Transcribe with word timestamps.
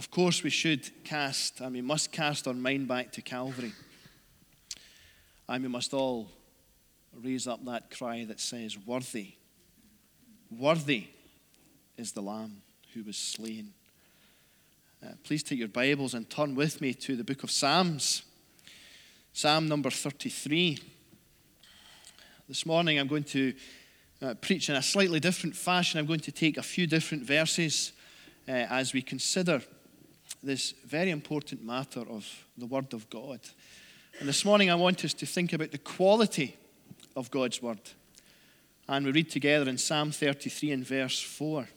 of 0.00 0.10
course, 0.10 0.42
we 0.42 0.48
should 0.48 1.04
cast, 1.04 1.60
and 1.60 1.74
we 1.74 1.82
must 1.82 2.10
cast 2.10 2.48
our 2.48 2.54
mind 2.54 2.88
back 2.88 3.12
to 3.12 3.20
Calvary. 3.20 3.74
And 5.46 5.62
we 5.62 5.68
must 5.68 5.92
all 5.92 6.30
raise 7.22 7.46
up 7.46 7.62
that 7.66 7.90
cry 7.90 8.24
that 8.24 8.40
says, 8.40 8.78
Worthy, 8.78 9.34
worthy 10.50 11.08
is 11.98 12.12
the 12.12 12.22
Lamb 12.22 12.62
who 12.94 13.04
was 13.04 13.18
slain. 13.18 13.74
Uh, 15.04 15.08
please 15.22 15.42
take 15.42 15.58
your 15.58 15.68
Bibles 15.68 16.14
and 16.14 16.30
turn 16.30 16.54
with 16.54 16.80
me 16.80 16.94
to 16.94 17.14
the 17.14 17.22
book 17.22 17.42
of 17.42 17.50
Psalms, 17.50 18.22
Psalm 19.34 19.68
number 19.68 19.90
33. 19.90 20.78
This 22.48 22.64
morning 22.64 22.98
I'm 22.98 23.06
going 23.06 23.24
to 23.24 23.52
uh, 24.22 24.32
preach 24.40 24.70
in 24.70 24.76
a 24.76 24.82
slightly 24.82 25.20
different 25.20 25.54
fashion. 25.54 26.00
I'm 26.00 26.06
going 26.06 26.20
to 26.20 26.32
take 26.32 26.56
a 26.56 26.62
few 26.62 26.86
different 26.86 27.22
verses 27.22 27.92
uh, 28.48 28.52
as 28.52 28.94
we 28.94 29.02
consider 29.02 29.60
this 30.42 30.72
very 30.86 31.10
important 31.10 31.64
matter 31.64 32.00
of 32.00 32.26
the 32.56 32.66
Word 32.66 32.92
of 32.94 33.08
God. 33.10 33.40
And 34.18 34.28
this 34.28 34.44
morning 34.44 34.70
I 34.70 34.74
want 34.74 35.04
us 35.04 35.14
to 35.14 35.26
think 35.26 35.52
about 35.52 35.70
the 35.70 35.78
quality 35.78 36.56
of 37.14 37.30
God's 37.30 37.62
Word. 37.62 37.80
And 38.88 39.06
we 39.06 39.12
read 39.12 39.30
together 39.30 39.68
in 39.68 39.78
Psalm 39.78 40.10
33 40.10 40.72
and 40.72 40.86
verse 40.86 41.20
4. 41.20 41.68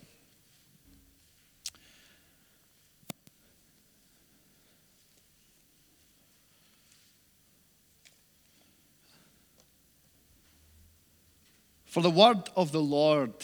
For 11.93 12.01
the 12.01 12.09
word 12.09 12.49
of 12.57 12.71
the 12.71 12.81
Lord 12.81 13.35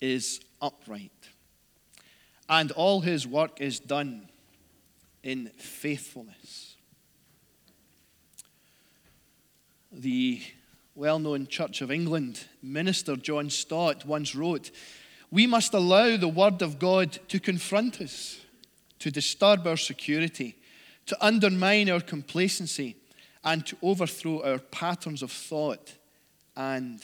is 0.00 0.40
upright, 0.62 1.10
and 2.48 2.72
all 2.72 3.00
his 3.00 3.26
work 3.26 3.60
is 3.60 3.80
done 3.80 4.28
in 5.22 5.50
faithfulness. 5.56 6.76
The 9.90 10.42
well 10.94 11.18
known 11.18 11.46
Church 11.46 11.80
of 11.82 11.90
England 11.90 12.44
minister 12.62 13.16
John 13.16 13.50
Stott 13.50 14.06
once 14.06 14.34
wrote 14.34 14.70
We 15.30 15.46
must 15.46 15.74
allow 15.74 16.16
the 16.16 16.28
Word 16.28 16.62
of 16.62 16.78
God 16.78 17.18
to 17.28 17.40
confront 17.40 18.00
us, 18.00 18.40
to 19.00 19.10
disturb 19.10 19.66
our 19.66 19.76
security, 19.76 20.56
to 21.06 21.24
undermine 21.24 21.90
our 21.90 22.00
complacency, 22.00 22.96
and 23.44 23.64
to 23.66 23.76
overthrow 23.82 24.42
our 24.42 24.58
patterns 24.58 25.22
of 25.22 25.30
thought 25.30 25.94
and 26.56 27.00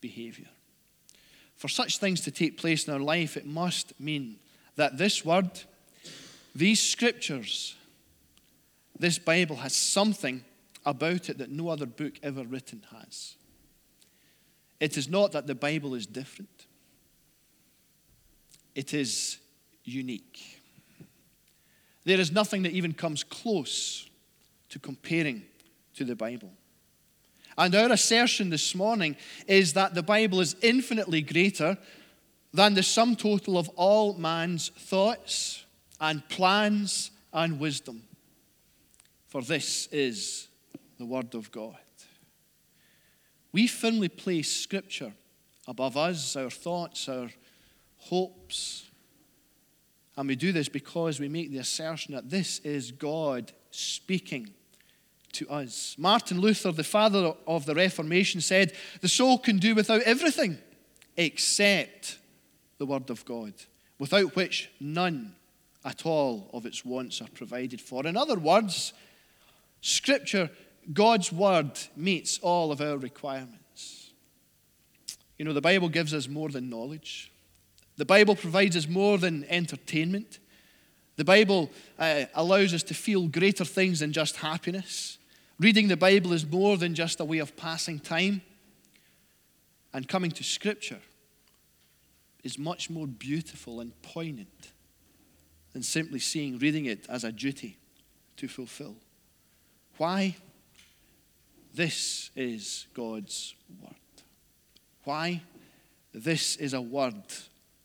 behavior. 0.00 0.48
For 1.62 1.68
such 1.68 1.98
things 1.98 2.22
to 2.22 2.32
take 2.32 2.58
place 2.58 2.88
in 2.88 2.92
our 2.92 2.98
life, 2.98 3.36
it 3.36 3.46
must 3.46 3.92
mean 4.00 4.40
that 4.74 4.98
this 4.98 5.24
word, 5.24 5.48
these 6.56 6.82
scriptures, 6.82 7.76
this 8.98 9.16
Bible 9.16 9.54
has 9.54 9.72
something 9.72 10.42
about 10.84 11.30
it 11.30 11.38
that 11.38 11.52
no 11.52 11.68
other 11.68 11.86
book 11.86 12.14
ever 12.20 12.42
written 12.42 12.82
has. 12.90 13.36
It 14.80 14.96
is 14.96 15.08
not 15.08 15.30
that 15.30 15.46
the 15.46 15.54
Bible 15.54 15.94
is 15.94 16.04
different, 16.04 16.66
it 18.74 18.92
is 18.92 19.38
unique. 19.84 20.58
There 22.02 22.18
is 22.18 22.32
nothing 22.32 22.64
that 22.64 22.72
even 22.72 22.92
comes 22.92 23.22
close 23.22 24.10
to 24.70 24.80
comparing 24.80 25.44
to 25.94 26.04
the 26.04 26.16
Bible. 26.16 26.50
And 27.56 27.74
our 27.74 27.92
assertion 27.92 28.50
this 28.50 28.74
morning 28.74 29.16
is 29.46 29.74
that 29.74 29.94
the 29.94 30.02
Bible 30.02 30.40
is 30.40 30.56
infinitely 30.62 31.22
greater 31.22 31.76
than 32.52 32.74
the 32.74 32.82
sum 32.82 33.16
total 33.16 33.58
of 33.58 33.68
all 33.70 34.14
man's 34.14 34.68
thoughts 34.70 35.64
and 36.00 36.26
plans 36.28 37.10
and 37.32 37.58
wisdom. 37.58 38.02
For 39.28 39.42
this 39.42 39.86
is 39.88 40.48
the 40.98 41.06
Word 41.06 41.34
of 41.34 41.50
God. 41.50 41.76
We 43.52 43.66
firmly 43.66 44.08
place 44.08 44.50
Scripture 44.50 45.12
above 45.68 45.96
us, 45.96 46.36
our 46.36 46.50
thoughts, 46.50 47.08
our 47.08 47.30
hopes. 47.96 48.90
And 50.16 50.28
we 50.28 50.36
do 50.36 50.52
this 50.52 50.68
because 50.68 51.20
we 51.20 51.28
make 51.28 51.50
the 51.50 51.58
assertion 51.58 52.14
that 52.14 52.30
this 52.30 52.58
is 52.60 52.92
God 52.92 53.52
speaking 53.70 54.52
to 55.34 55.48
us. 55.48 55.96
Martin 55.98 56.40
Luther, 56.40 56.72
the 56.72 56.84
father 56.84 57.34
of 57.46 57.66
the 57.66 57.74
Reformation, 57.74 58.40
said, 58.40 58.72
The 59.00 59.08
soul 59.08 59.38
can 59.38 59.58
do 59.58 59.74
without 59.74 60.02
everything 60.02 60.58
except 61.16 62.18
the 62.78 62.86
Word 62.86 63.10
of 63.10 63.24
God, 63.24 63.54
without 63.98 64.34
which 64.36 64.70
none 64.80 65.34
at 65.84 66.06
all 66.06 66.48
of 66.52 66.66
its 66.66 66.84
wants 66.84 67.20
are 67.20 67.28
provided 67.34 67.80
for. 67.80 68.06
In 68.06 68.16
other 68.16 68.38
words, 68.38 68.92
Scripture, 69.80 70.50
God's 70.92 71.32
Word, 71.32 71.78
meets 71.96 72.38
all 72.38 72.72
of 72.72 72.80
our 72.80 72.96
requirements. 72.96 74.10
You 75.38 75.44
know, 75.44 75.52
the 75.52 75.60
Bible 75.60 75.88
gives 75.88 76.14
us 76.14 76.28
more 76.28 76.48
than 76.48 76.70
knowledge, 76.70 77.32
the 77.96 78.04
Bible 78.04 78.34
provides 78.34 78.76
us 78.76 78.88
more 78.88 79.18
than 79.18 79.44
entertainment. 79.44 80.38
The 81.16 81.24
Bible 81.24 81.70
uh, 81.98 82.24
allows 82.34 82.72
us 82.72 82.82
to 82.84 82.94
feel 82.94 83.28
greater 83.28 83.66
things 83.66 84.00
than 84.00 84.12
just 84.12 84.36
happiness. 84.36 85.18
Reading 85.58 85.88
the 85.88 85.96
Bible 85.96 86.32
is 86.32 86.46
more 86.46 86.76
than 86.76 86.94
just 86.94 87.20
a 87.20 87.24
way 87.24 87.38
of 87.38 87.56
passing 87.56 87.98
time. 87.98 88.42
And 89.94 90.08
coming 90.08 90.30
to 90.32 90.44
Scripture 90.44 91.00
is 92.42 92.58
much 92.58 92.90
more 92.90 93.06
beautiful 93.06 93.80
and 93.80 93.92
poignant 94.02 94.72
than 95.72 95.82
simply 95.82 96.18
seeing 96.18 96.58
reading 96.58 96.86
it 96.86 97.06
as 97.08 97.24
a 97.24 97.32
duty 97.32 97.76
to 98.36 98.48
fulfill. 98.48 98.96
Why? 99.98 100.36
This 101.74 102.30
is 102.34 102.86
God's 102.94 103.54
Word. 103.80 103.94
Why? 105.04 105.42
This 106.12 106.56
is 106.56 106.74
a 106.74 106.80
word 106.80 107.24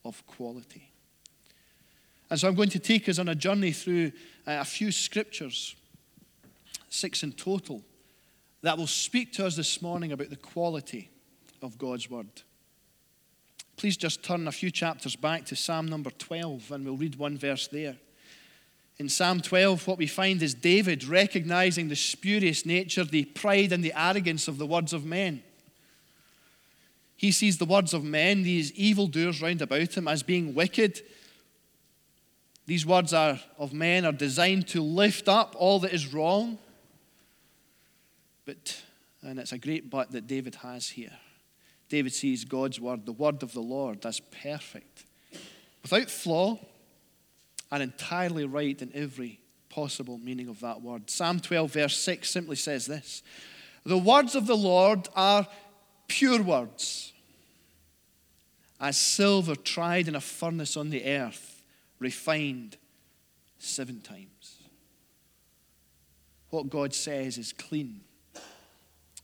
of 0.04 0.26
quality. 0.28 0.90
And 2.30 2.40
so 2.40 2.48
I'm 2.48 2.56
going 2.56 2.70
to 2.70 2.80
take 2.80 3.08
us 3.08 3.20
on 3.20 3.30
a 3.30 3.36
journey 3.36 3.72
through 3.72 4.12
uh, 4.46 4.58
a 4.60 4.66
few 4.66 4.92
scriptures 4.92 5.76
six 6.98 7.24
in 7.24 7.32
total, 7.34 7.84
that 8.62 8.78
will 8.78 8.88
speak 8.88 9.34
to 9.34 9.46
us 9.46 9.56
this 9.56 9.82
morning 9.82 10.12
about 10.12 10.30
the 10.30 10.36
quality 10.36 11.10
of 11.62 11.78
God's 11.78 12.10
Word. 12.10 12.28
Please 13.78 13.96
just 13.96 14.24
turn 14.24 14.48
a 14.48 14.52
few 14.52 14.72
chapters 14.72 15.16
back 15.16 15.46
to 15.46 15.56
Psalm 15.56 15.86
number 15.86 16.10
12, 16.10 16.72
and 16.72 16.84
we'll 16.84 16.98
read 16.98 17.16
one 17.16 17.38
verse 17.38 17.68
there. 17.68 17.96
In 18.98 19.10
Psalm 19.10 19.42
12, 19.42 19.88
what 19.88 20.00
we 20.00 20.08
find 20.08 20.42
is 20.42 20.56
David 20.56 21.04
recognizing 21.04 21.88
the 21.88 21.96
spurious 21.96 22.66
nature, 22.66 23.04
the 23.04 23.26
pride, 23.26 23.72
and 23.72 23.84
the 23.84 23.94
arrogance 23.96 24.48
of 24.48 24.58
the 24.58 24.66
words 24.66 24.94
of 24.94 25.06
men. 25.06 25.44
He 27.16 27.32
sees 27.32 27.60
the 27.60 27.66
words 27.66 27.94
of 27.94 28.04
men, 28.04 28.42
these 28.42 28.72
evildoers 28.74 29.42
round 29.42 29.62
about 29.62 29.96
him, 29.96 30.08
as 30.08 30.24
being 30.24 30.56
wicked. 30.56 31.02
These 32.66 32.86
words 32.88 33.14
are, 33.14 33.40
of 33.60 33.72
men 33.72 34.04
are 34.04 34.12
designed 34.12 34.68
to 34.70 34.82
lift 34.82 35.30
up 35.30 35.56
all 35.58 35.80
that 35.82 35.94
is 35.94 36.12
wrong 36.12 36.58
but, 38.48 38.82
and 39.22 39.38
it's 39.38 39.52
a 39.52 39.58
great 39.58 39.90
but 39.92 40.12
that 40.14 40.26
David 40.26 40.56
has 40.56 40.90
here. 40.90 41.12
David 41.90 42.14
sees 42.14 42.46
God's 42.46 42.80
word, 42.80 43.06
the 43.06 43.12
word 43.12 43.44
of 43.44 43.52
the 43.52 43.62
Lord, 43.62 44.06
as 44.06 44.22
perfect, 44.42 45.04
without 45.84 46.10
flaw, 46.10 46.58
and 47.72 47.84
entirely 47.84 48.46
right 48.46 48.82
in 48.82 48.90
every 48.94 49.42
possible 49.70 50.18
meaning 50.18 50.48
of 50.48 50.62
that 50.62 50.82
word. 50.82 51.10
Psalm 51.10 51.42
12, 51.42 51.74
verse 51.74 51.98
6 51.98 52.30
simply 52.30 52.56
says 52.56 52.86
this 52.86 53.22
The 53.84 53.98
words 53.98 54.34
of 54.34 54.48
the 54.48 54.58
Lord 54.58 55.10
are 55.14 55.46
pure 56.08 56.42
words, 56.42 57.12
as 58.80 58.98
silver 58.98 59.56
tried 59.56 60.08
in 60.08 60.16
a 60.16 60.22
furnace 60.22 60.78
on 60.78 60.90
the 60.90 61.04
earth, 61.04 61.62
refined 62.00 62.78
seven 63.60 64.00
times. 64.00 64.62
What 66.50 66.70
God 66.70 66.94
says 66.94 67.38
is 67.38 67.52
clean 67.52 68.02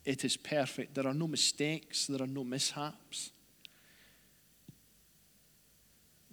it 0.05 0.25
is 0.25 0.37
perfect. 0.37 0.95
There 0.95 1.07
are 1.07 1.13
no 1.13 1.27
mistakes, 1.27 2.07
there 2.07 2.21
are 2.21 2.27
no 2.27 2.43
mishaps. 2.43 3.31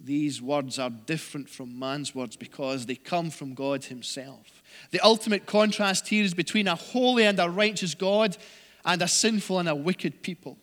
These 0.03 0.41
words 0.41 0.79
are 0.79 0.89
different 0.89 1.47
from 1.47 1.77
man's 1.77 2.15
words 2.15 2.35
because 2.35 2.85
they 2.85 2.95
come 2.95 3.29
from 3.29 3.53
God 3.53 3.85
Himself. 3.85 4.63
The 4.89 4.99
ultimate 5.01 5.45
contrast 5.45 6.07
here 6.07 6.23
is 6.23 6.33
between 6.33 6.67
a 6.67 6.75
holy 6.75 7.25
and 7.25 7.39
a 7.39 7.49
righteous 7.49 7.93
God 7.93 8.35
and 8.83 9.01
a 9.01 9.07
sinful 9.07 9.59
and 9.59 9.69
a 9.69 9.75
wicked 9.75 10.23
people. 10.23 10.57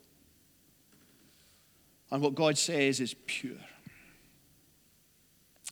And 2.11 2.21
what 2.21 2.35
God 2.35 2.59
says 2.59 3.01
is 3.01 3.15
pure. 3.27 3.59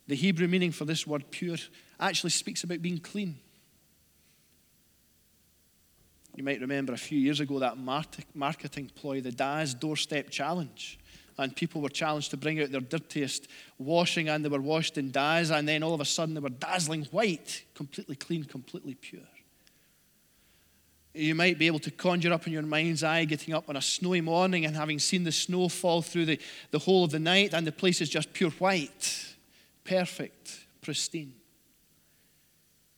The 0.06 0.14
Hebrew 0.14 0.46
meaning 0.46 0.70
for 0.70 0.84
this 0.84 1.06
word 1.06 1.24
pure 1.30 1.56
actually 1.98 2.30
speaks 2.30 2.62
about 2.62 2.82
being 2.82 2.98
clean. 2.98 3.38
You 6.36 6.44
might 6.44 6.60
remember 6.60 6.92
a 6.92 6.98
few 6.98 7.18
years 7.18 7.40
ago 7.40 7.58
that 7.60 7.78
marketing 7.78 8.90
ploy, 8.94 9.22
the 9.22 9.32
Daz 9.32 9.74
Doorstep 9.74 10.28
Challenge. 10.28 10.98
And 11.38 11.56
people 11.56 11.80
were 11.80 11.88
challenged 11.88 12.30
to 12.30 12.36
bring 12.36 12.60
out 12.62 12.70
their 12.70 12.80
dirtiest 12.80 13.48
washing, 13.78 14.28
and 14.28 14.44
they 14.44 14.48
were 14.48 14.60
washed 14.60 14.98
in 14.98 15.10
Daz, 15.10 15.50
and 15.50 15.66
then 15.66 15.82
all 15.82 15.94
of 15.94 16.00
a 16.00 16.04
sudden 16.04 16.34
they 16.34 16.40
were 16.40 16.50
dazzling 16.50 17.04
white, 17.06 17.64
completely 17.74 18.16
clean, 18.16 18.44
completely 18.44 18.94
pure. 18.94 19.20
You 21.14 21.34
might 21.34 21.58
be 21.58 21.66
able 21.66 21.78
to 21.80 21.90
conjure 21.90 22.32
up 22.32 22.46
in 22.46 22.52
your 22.52 22.62
mind's 22.62 23.02
eye 23.02 23.24
getting 23.24 23.54
up 23.54 23.70
on 23.70 23.76
a 23.76 23.82
snowy 23.82 24.20
morning 24.20 24.66
and 24.66 24.76
having 24.76 24.98
seen 24.98 25.24
the 25.24 25.32
snow 25.32 25.70
fall 25.70 26.02
through 26.02 26.26
the, 26.26 26.38
the 26.70 26.78
whole 26.78 27.04
of 27.04 27.10
the 27.10 27.18
night, 27.18 27.54
and 27.54 27.66
the 27.66 27.72
place 27.72 28.02
is 28.02 28.10
just 28.10 28.32
pure 28.34 28.50
white, 28.50 29.34
perfect, 29.84 30.66
pristine. 30.82 31.34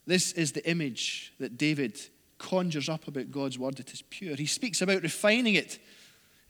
This 0.06 0.32
is 0.32 0.52
the 0.52 0.68
image 0.68 1.32
that 1.38 1.56
David 1.56 2.00
conjures 2.38 2.88
up 2.88 3.08
about 3.08 3.30
God's 3.30 3.58
word. 3.58 3.80
It 3.80 3.92
is 3.92 4.02
pure. 4.02 4.36
He 4.36 4.46
speaks 4.46 4.80
about 4.80 5.02
refining 5.02 5.54
it 5.54 5.78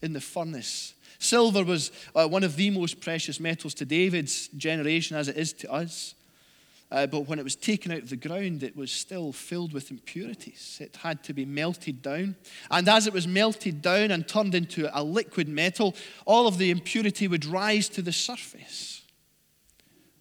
in 0.03 0.13
the 0.13 0.21
furnace. 0.21 0.95
Silver 1.19 1.65
was 1.65 1.91
uh, 2.15 2.29
one 2.29 2.45
of 2.45 2.57
the 2.57 2.71
most 2.71 3.01
precious 3.01 3.41
metals 3.41 3.75
to 3.75 3.85
David's 3.85 4.49
generation, 4.49 5.17
as 5.17 5.29
it 5.29 5.37
is 5.37 5.53
to 5.55 5.73
us. 5.73 6.15
Uh, 6.91 7.07
but 7.07 7.29
when 7.29 7.39
it 7.39 7.45
was 7.45 7.57
taken 7.57 7.93
out 7.93 7.99
of 7.99 8.09
the 8.09 8.17
ground, 8.17 8.63
it 8.63 8.77
was 8.77 8.91
still 8.91 9.31
filled 9.33 9.75
with 9.75 9.91
impurities. 9.91 10.79
It 10.81 10.97
had 10.97 11.23
to 11.25 11.35
be 11.35 11.45
melted 11.45 12.01
down. 12.01 12.37
And 12.71 12.89
as 12.89 13.07
it 13.07 13.13
was 13.13 13.27
melted 13.27 13.83
down 13.83 14.11
and 14.11 14.27
turned 14.27 14.55
into 14.55 14.89
a 14.99 15.03
liquid 15.03 15.49
metal, 15.49 15.95
all 16.25 16.47
of 16.47 16.57
the 16.57 16.71
impurity 16.71 17.29
would 17.29 17.45
rise 17.45 17.91
to 17.91 18.01
the 18.01 18.13
surface. 18.13 19.03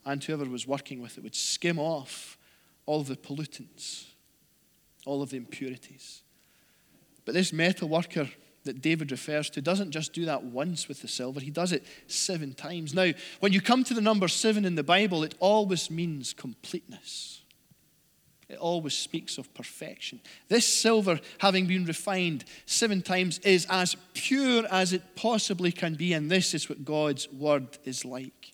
And 0.05 0.21
whoever 0.21 0.45
was 0.45 0.67
working 0.67 1.01
with 1.01 1.17
it 1.17 1.23
would 1.23 1.35
skim 1.35 1.79
off 1.79 2.37
all 2.85 3.03
the 3.03 3.15
pollutants, 3.15 4.05
all 5.07 5.21
of 5.21 5.29
the 5.29 5.37
impurities. 5.37 6.21
But 7.25 7.33
this 7.33 7.51
metal 7.51 7.89
worker 7.89 8.29
that 8.65 8.81
David 8.81 9.11
refers 9.11 9.49
to 9.51 9.61
doesn't 9.61 9.91
just 9.91 10.13
do 10.13 10.25
that 10.25 10.43
once 10.43 10.87
with 10.87 11.01
the 11.01 11.07
silver, 11.07 11.39
he 11.39 11.49
does 11.49 11.71
it 11.71 11.85
seven 12.07 12.53
times. 12.53 12.93
Now, 12.93 13.11
when 13.39 13.53
you 13.53 13.61
come 13.61 13.83
to 13.85 13.93
the 13.93 14.01
number 14.01 14.27
seven 14.27 14.65
in 14.65 14.75
the 14.75 14.83
Bible, 14.83 15.23
it 15.23 15.35
always 15.39 15.89
means 15.89 16.33
completeness. 16.33 17.41
It 18.49 18.57
always 18.57 18.97
speaks 18.97 19.37
of 19.37 19.53
perfection. 19.53 20.21
This 20.47 20.65
silver, 20.65 21.19
having 21.39 21.65
been 21.65 21.85
refined 21.85 22.45
seven 22.65 23.01
times, 23.01 23.39
is 23.39 23.67
as 23.69 23.95
pure 24.13 24.65
as 24.71 24.93
it 24.93 25.15
possibly 25.15 25.71
can 25.71 25.95
be, 25.95 26.13
and 26.13 26.29
this 26.29 26.53
is 26.53 26.69
what 26.69 26.85
God's 26.85 27.31
word 27.31 27.77
is 27.83 28.05
like. 28.05 28.53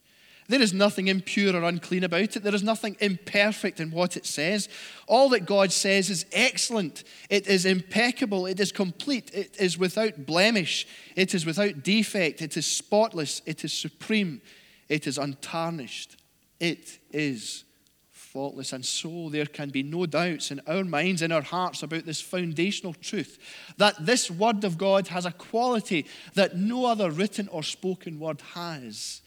There 0.53 0.61
is 0.61 0.71
nothing 0.71 1.07
impure 1.07 1.55
or 1.55 1.63
unclean 1.63 2.03
about 2.03 2.35
it. 2.35 2.43
There 2.43 2.53
is 2.53 2.61
nothing 2.61 2.95
imperfect 2.99 3.79
in 3.79 3.89
what 3.89 4.15
it 4.15 4.23
says. 4.23 4.69
All 5.07 5.29
that 5.29 5.47
God 5.47 5.71
says 5.71 6.11
is 6.11 6.27
excellent. 6.31 7.03
It 7.27 7.47
is 7.47 7.65
impeccable. 7.65 8.45
It 8.45 8.59
is 8.59 8.71
complete. 8.71 9.33
It 9.33 9.59
is 9.59 9.79
without 9.79 10.27
blemish. 10.27 10.85
It 11.15 11.33
is 11.33 11.43
without 11.43 11.81
defect. 11.81 12.43
It 12.43 12.55
is 12.55 12.67
spotless. 12.67 13.41
It 13.47 13.65
is 13.65 13.73
supreme. 13.73 14.43
It 14.89 15.07
is 15.07 15.17
untarnished. 15.17 16.17
It 16.59 16.99
is 17.09 17.63
faultless. 18.11 18.73
And 18.73 18.85
so 18.85 19.29
there 19.29 19.47
can 19.47 19.71
be 19.71 19.81
no 19.81 20.05
doubts 20.05 20.51
in 20.51 20.61
our 20.67 20.83
minds, 20.83 21.23
in 21.23 21.31
our 21.31 21.41
hearts 21.41 21.81
about 21.81 22.05
this 22.05 22.21
foundational 22.21 22.93
truth 22.93 23.39
that 23.77 24.05
this 24.05 24.29
Word 24.29 24.63
of 24.63 24.77
God 24.77 25.07
has 25.07 25.25
a 25.25 25.31
quality 25.31 26.05
that 26.35 26.55
no 26.55 26.85
other 26.85 27.09
written 27.09 27.47
or 27.47 27.63
spoken 27.63 28.19
word 28.19 28.39
has 28.53 29.22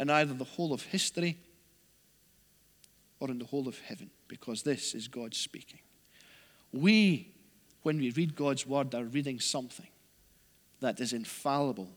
in 0.00 0.08
either 0.08 0.32
the 0.32 0.44
whole 0.44 0.72
of 0.72 0.82
history 0.82 1.36
or 3.20 3.30
in 3.30 3.38
the 3.38 3.44
whole 3.44 3.68
of 3.68 3.78
heaven, 3.80 4.10
because 4.28 4.62
this 4.62 4.94
is 4.94 5.06
God 5.06 5.34
speaking. 5.34 5.80
We, 6.72 7.30
when 7.82 7.98
we 7.98 8.10
read 8.10 8.34
God's 8.34 8.66
word, 8.66 8.94
are 8.94 9.04
reading 9.04 9.38
something 9.40 9.88
that 10.80 11.00
is 11.00 11.12
infallible, 11.12 11.90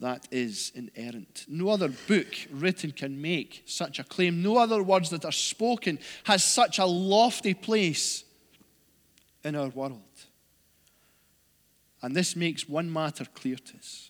that 0.00 0.26
is 0.30 0.72
inerrant. 0.74 1.44
No 1.46 1.68
other 1.68 1.90
book 2.08 2.26
written 2.50 2.90
can 2.90 3.20
make 3.20 3.64
such 3.66 3.98
a 3.98 4.04
claim. 4.04 4.42
No 4.42 4.56
other 4.56 4.82
words 4.82 5.10
that 5.10 5.26
are 5.26 5.32
spoken 5.32 5.98
has 6.24 6.42
such 6.42 6.78
a 6.78 6.86
lofty 6.86 7.52
place 7.52 8.24
in 9.44 9.54
our 9.54 9.68
world. 9.68 10.00
And 12.00 12.16
this 12.16 12.34
makes 12.34 12.66
one 12.66 12.90
matter 12.90 13.26
clear 13.34 13.56
to 13.56 13.76
us 13.76 14.09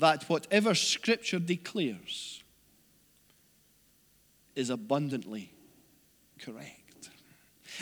that 0.00 0.24
whatever 0.28 0.74
Scripture 0.74 1.38
declares 1.38 2.42
is 4.56 4.70
abundantly 4.70 5.52
correct. 6.38 7.10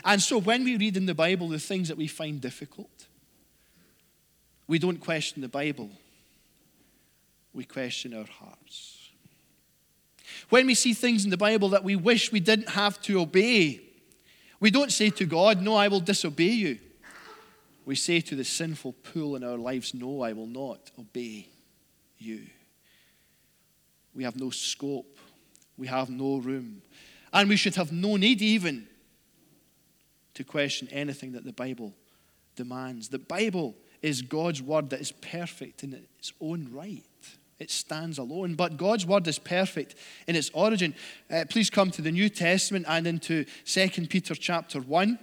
And 0.05 0.21
so 0.21 0.39
when 0.39 0.65
we 0.65 0.77
read 0.77 0.97
in 0.97 1.07
the 1.07 1.15
Bible 1.15 1.49
the 1.49 1.59
things 1.59 1.89
that 1.89 1.97
we 1.97 2.07
find 2.07 2.41
difficult, 2.41 3.07
we 4.67 4.79
don't 4.79 4.99
question 4.99 5.43
the 5.43 5.49
Bible, 5.49 5.91
we 7.55 7.65
question 7.65 8.13
our 8.13 8.27
hearts. 8.27 9.11
When 10.51 10.67
we 10.67 10.75
see 10.75 10.93
things 10.93 11.25
in 11.25 11.31
the 11.31 11.37
Bible 11.37 11.71
that 11.71 11.85
we 11.85 11.97
wish 11.97 12.33
we 12.33 12.41
didn't 12.41 12.71
have 12.71 13.01
to 13.03 13.21
obey, 13.21 13.81
we 14.61 14.71
don't 14.71 14.93
say 14.93 15.11
to 15.11 15.25
God, 15.25 15.63
No, 15.63 15.75
I 15.75 15.89
will 15.89 16.01
disobey 16.01 16.51
you. 16.51 16.79
We 17.85 17.95
say 17.95 18.21
to 18.21 18.35
the 18.35 18.45
sinful 18.45 18.93
pool 18.93 19.37
in 19.37 19.45
our 19.45 19.57
lives, 19.57 19.95
No, 19.95 20.21
I 20.23 20.33
will 20.33 20.47
not 20.47 20.91
obey 20.99 21.49
you. 22.19 22.47
We 24.15 24.25
have 24.25 24.37
no 24.37 24.51
scope, 24.51 25.19
we 25.77 25.87
have 25.87 26.11
no 26.11 26.39
room, 26.39 26.83
and 27.33 27.49
we 27.49 27.57
should 27.57 27.77
have 27.77 27.93
no 27.93 28.17
need 28.17 28.43
even 28.43 28.89
to 30.35 30.45
question 30.45 30.89
anything 30.91 31.33
that 31.33 31.45
the 31.45 31.53
Bible 31.53 31.95
demands. 32.57 33.09
The 33.09 33.19
Bible 33.19 33.75
is 34.03 34.23
God's 34.23 34.63
word 34.63 34.91
that 34.91 35.01
is 35.01 35.13
perfect 35.13 35.83
in 35.83 35.93
its 35.93 36.33
own 36.41 36.69
right. 36.73 37.05
It 37.59 37.71
stands 37.71 38.19
alone. 38.19 38.55
But 38.55 38.77
God's 38.77 39.05
word 39.05 39.27
is 39.27 39.39
perfect 39.39 39.97
in 40.27 40.37
its 40.37 40.51
origin. 40.55 40.95
Uh, 41.31 41.45
please 41.49 41.71
come 41.71 41.91
to 41.91 42.03
the 42.03 42.13
New 42.13 42.29
Testament 42.29 42.87
and 42.89 43.07
into 43.07 43.45
2 43.65 43.89
Peter 44.07 44.35
chapter 44.35 44.81
1. 44.81 45.19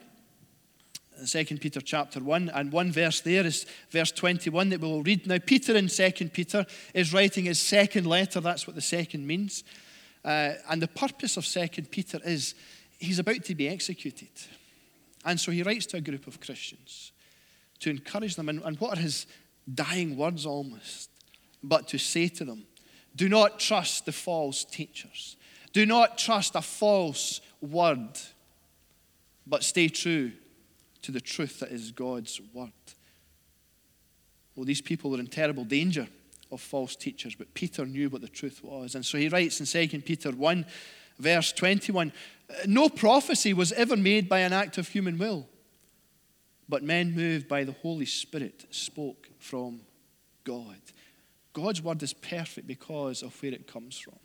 2 1.26 1.46
Peter 1.58 1.82
chapter 1.82 2.20
1, 2.20 2.50
and 2.50 2.72
one 2.72 2.92
verse 2.92 3.22
there 3.22 3.46
is 3.46 3.66
verse 3.90 4.12
21 4.12 4.70
that 4.70 4.82
we 4.82 4.88
will 4.88 5.04
read. 5.04 5.26
Now, 5.28 5.38
Peter 5.38 5.76
in 5.76 5.88
2 5.88 6.12
Peter 6.30 6.66
is 6.94 7.14
writing 7.14 7.46
his 7.46 7.60
second 7.60 8.06
letter, 8.06 8.40
that's 8.40 8.68
what 8.68 8.76
the 8.76 8.82
second 8.82 9.26
means. 9.26 9.64
Uh, 10.24 10.54
and 10.70 10.82
the 10.82 10.88
purpose 10.88 11.38
of 11.38 11.46
2 11.46 11.84
Peter 11.84 12.20
is 12.26 12.56
he's 12.98 13.20
about 13.20 13.44
to 13.44 13.56
be 13.56 13.70
executed. 13.70 14.30
And 15.24 15.40
so 15.40 15.52
he 15.52 15.64
writes 15.64 15.86
to 15.88 15.98
a 15.98 16.02
group 16.02 16.28
of 16.28 16.40
Christians 16.40 17.12
to 17.80 17.90
encourage 17.90 18.36
them. 18.36 18.50
And, 18.50 18.62
and 18.64 18.80
what 18.80 18.98
are 18.98 19.02
his 19.02 19.28
dying 19.74 20.18
words 20.18 20.46
almost? 20.46 21.10
But 21.64 21.88
to 21.90 21.98
say 21.98 22.28
to 22.30 22.46
them, 22.46 22.66
do 23.16 23.30
not 23.30 23.60
trust 23.60 24.06
the 24.06 24.12
false 24.12 24.66
teachers, 24.66 25.38
do 25.74 25.86
not 25.86 26.18
trust 26.18 26.56
a 26.56 26.62
false 26.62 27.42
word, 27.62 28.20
but 29.48 29.64
stay 29.64 29.90
true 29.90 30.32
to 31.06 31.12
the 31.12 31.22
truth 31.22 31.60
that 31.60 31.72
is 31.72 31.92
God's 31.92 32.42
word. 32.52 32.72
Well, 34.56 34.66
these 34.66 34.82
people 34.82 35.12
were 35.12 35.20
in 35.20 35.28
terrible 35.28 35.64
danger 35.64 36.08
of 36.52 36.62
false 36.62 36.96
teachers, 36.96 37.36
but 37.36 37.54
Peter 37.54 37.86
knew 37.86 38.10
what 38.10 38.22
the 38.22 38.28
truth 38.28 38.64
was. 38.64 38.96
And 38.96 39.06
so 39.06 39.20
he 39.20 39.30
writes 39.30 39.60
in 39.60 39.90
2 39.90 40.02
Peter 40.02 40.32
1, 40.32 40.66
verse 41.20 41.52
21 41.52 42.12
No 42.66 42.90
prophecy 42.90 43.54
was 43.54 43.72
ever 43.74 43.96
made 43.96 44.28
by 44.28 44.40
an 44.40 44.52
act 44.52 44.80
of 44.80 44.88
human 44.88 45.20
will, 45.20 45.48
but 46.68 46.82
men 46.82 47.14
moved 47.14 47.48
by 47.48 47.64
the 47.64 47.74
Holy 47.84 48.08
Spirit 48.08 48.66
spoke 48.72 49.30
from 49.38 49.82
God. 50.44 50.80
God's 51.54 51.84
word 51.84 52.02
is 52.02 52.14
perfect 52.14 52.66
because 52.66 53.22
of 53.22 53.40
where 53.44 53.54
it 53.54 53.68
comes 53.68 54.00
from. 54.00 54.16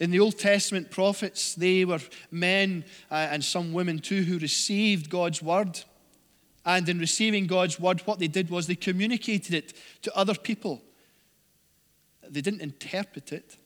In 0.00 0.10
the 0.10 0.20
Old 0.20 0.38
Testament 0.38 0.90
prophets, 0.90 1.54
they 1.54 1.84
were 1.84 2.00
men 2.30 2.84
uh, 3.10 3.28
and 3.30 3.44
some 3.44 3.72
women 3.72 4.00
too 4.00 4.22
who 4.22 4.38
received 4.38 5.08
God's 5.08 5.40
word. 5.42 5.80
And 6.66 6.88
in 6.88 6.98
receiving 6.98 7.46
God's 7.46 7.78
word, 7.78 8.00
what 8.00 8.18
they 8.18 8.26
did 8.26 8.50
was 8.50 8.66
they 8.66 8.74
communicated 8.74 9.54
it 9.54 9.74
to 10.02 10.16
other 10.16 10.34
people. 10.34 10.82
They 12.28 12.40
didn't 12.40 12.62
interpret 12.62 13.32
it, 13.32 13.56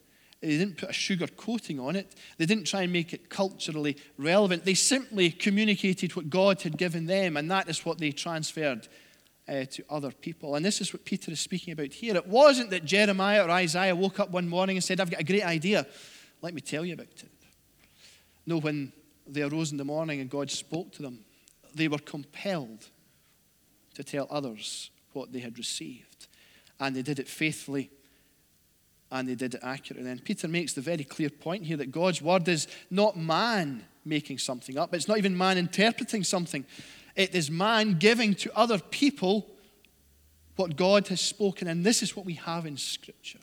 they 0.40 0.48
didn't 0.48 0.78
put 0.78 0.90
a 0.90 0.92
sugar 0.92 1.26
coating 1.28 1.80
on 1.80 1.96
it, 1.96 2.14
they 2.38 2.46
didn't 2.46 2.64
try 2.64 2.82
and 2.82 2.92
make 2.92 3.12
it 3.12 3.30
culturally 3.30 3.96
relevant. 4.18 4.64
They 4.64 4.74
simply 4.74 5.30
communicated 5.30 6.16
what 6.16 6.28
God 6.28 6.62
had 6.62 6.76
given 6.76 7.06
them, 7.06 7.36
and 7.36 7.50
that 7.50 7.68
is 7.68 7.86
what 7.86 7.98
they 7.98 8.10
transferred 8.10 8.88
uh, 9.48 9.64
to 9.64 9.84
other 9.88 10.10
people. 10.10 10.56
And 10.56 10.64
this 10.64 10.80
is 10.80 10.92
what 10.92 11.04
Peter 11.04 11.30
is 11.30 11.40
speaking 11.40 11.72
about 11.72 11.92
here. 11.92 12.16
It 12.16 12.26
wasn't 12.26 12.70
that 12.70 12.84
Jeremiah 12.84 13.46
or 13.46 13.50
Isaiah 13.50 13.96
woke 13.96 14.20
up 14.20 14.30
one 14.30 14.48
morning 14.48 14.76
and 14.76 14.84
said, 14.84 15.00
I've 15.00 15.10
got 15.10 15.20
a 15.20 15.24
great 15.24 15.44
idea. 15.44 15.86
Let 16.42 16.54
me 16.54 16.60
tell 16.60 16.84
you 16.84 16.94
about 16.94 17.06
it. 17.06 17.30
No, 18.46 18.58
when 18.58 18.92
they 19.26 19.42
arose 19.42 19.72
in 19.72 19.78
the 19.78 19.84
morning 19.84 20.20
and 20.20 20.30
God 20.30 20.50
spoke 20.50 20.92
to 20.92 21.02
them, 21.02 21.20
they 21.74 21.88
were 21.88 21.98
compelled 21.98 22.88
to 23.94 24.04
tell 24.04 24.26
others 24.30 24.90
what 25.12 25.32
they 25.32 25.40
had 25.40 25.58
received. 25.58 26.28
And 26.80 26.94
they 26.94 27.02
did 27.02 27.18
it 27.18 27.28
faithfully 27.28 27.90
and 29.10 29.28
they 29.28 29.34
did 29.34 29.54
it 29.54 29.60
accurately. 29.62 30.10
And 30.10 30.24
Peter 30.24 30.48
makes 30.48 30.74
the 30.74 30.80
very 30.80 31.04
clear 31.04 31.30
point 31.30 31.64
here 31.64 31.76
that 31.78 31.90
God's 31.90 32.22
word 32.22 32.46
is 32.48 32.68
not 32.90 33.16
man 33.16 33.84
making 34.04 34.38
something 34.38 34.78
up, 34.78 34.94
it's 34.94 35.08
not 35.08 35.18
even 35.18 35.36
man 35.36 35.58
interpreting 35.58 36.24
something. 36.24 36.64
It 37.14 37.34
is 37.34 37.50
man 37.50 37.98
giving 37.98 38.34
to 38.36 38.56
other 38.56 38.78
people 38.78 39.46
what 40.56 40.76
God 40.76 41.08
has 41.08 41.20
spoken. 41.20 41.66
And 41.66 41.84
this 41.84 42.02
is 42.02 42.14
what 42.14 42.24
we 42.24 42.34
have 42.34 42.64
in 42.64 42.76
Scripture. 42.76 43.40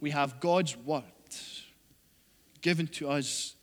We 0.00 0.10
have 0.10 0.40
God's 0.40 0.76
word 0.76 1.02
given 2.62 2.86
to 2.86 3.08
us 3.08 3.54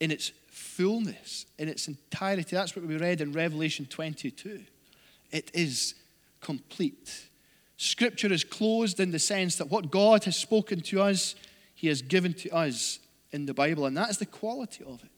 in 0.00 0.10
its 0.10 0.32
fullness, 0.48 1.46
in 1.58 1.68
its 1.68 1.86
entirety. 1.88 2.56
That's 2.56 2.74
what 2.74 2.84
we 2.84 2.96
read 2.96 3.20
in 3.20 3.32
Revelation 3.32 3.86
22. 3.86 4.62
It 5.30 5.50
is 5.54 5.94
complete. 6.40 7.28
Scripture 7.76 8.32
is 8.32 8.44
closed 8.44 8.98
in 8.98 9.10
the 9.10 9.18
sense 9.18 9.56
that 9.56 9.70
what 9.70 9.90
God 9.90 10.24
has 10.24 10.36
spoken 10.36 10.80
to 10.82 11.00
us, 11.00 11.34
He 11.74 11.88
has 11.88 12.02
given 12.02 12.34
to 12.34 12.50
us 12.50 12.98
in 13.30 13.46
the 13.46 13.54
Bible, 13.54 13.86
and 13.86 13.96
that 13.96 14.10
is 14.10 14.18
the 14.18 14.26
quality 14.26 14.84
of 14.84 15.04
it. 15.04 15.10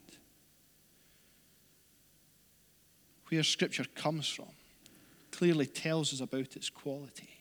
Where 3.28 3.42
Scripture 3.42 3.86
comes 3.94 4.28
from 4.28 4.48
clearly 5.30 5.66
tells 5.66 6.12
us 6.12 6.20
about 6.20 6.56
its 6.56 6.68
quality. 6.68 7.39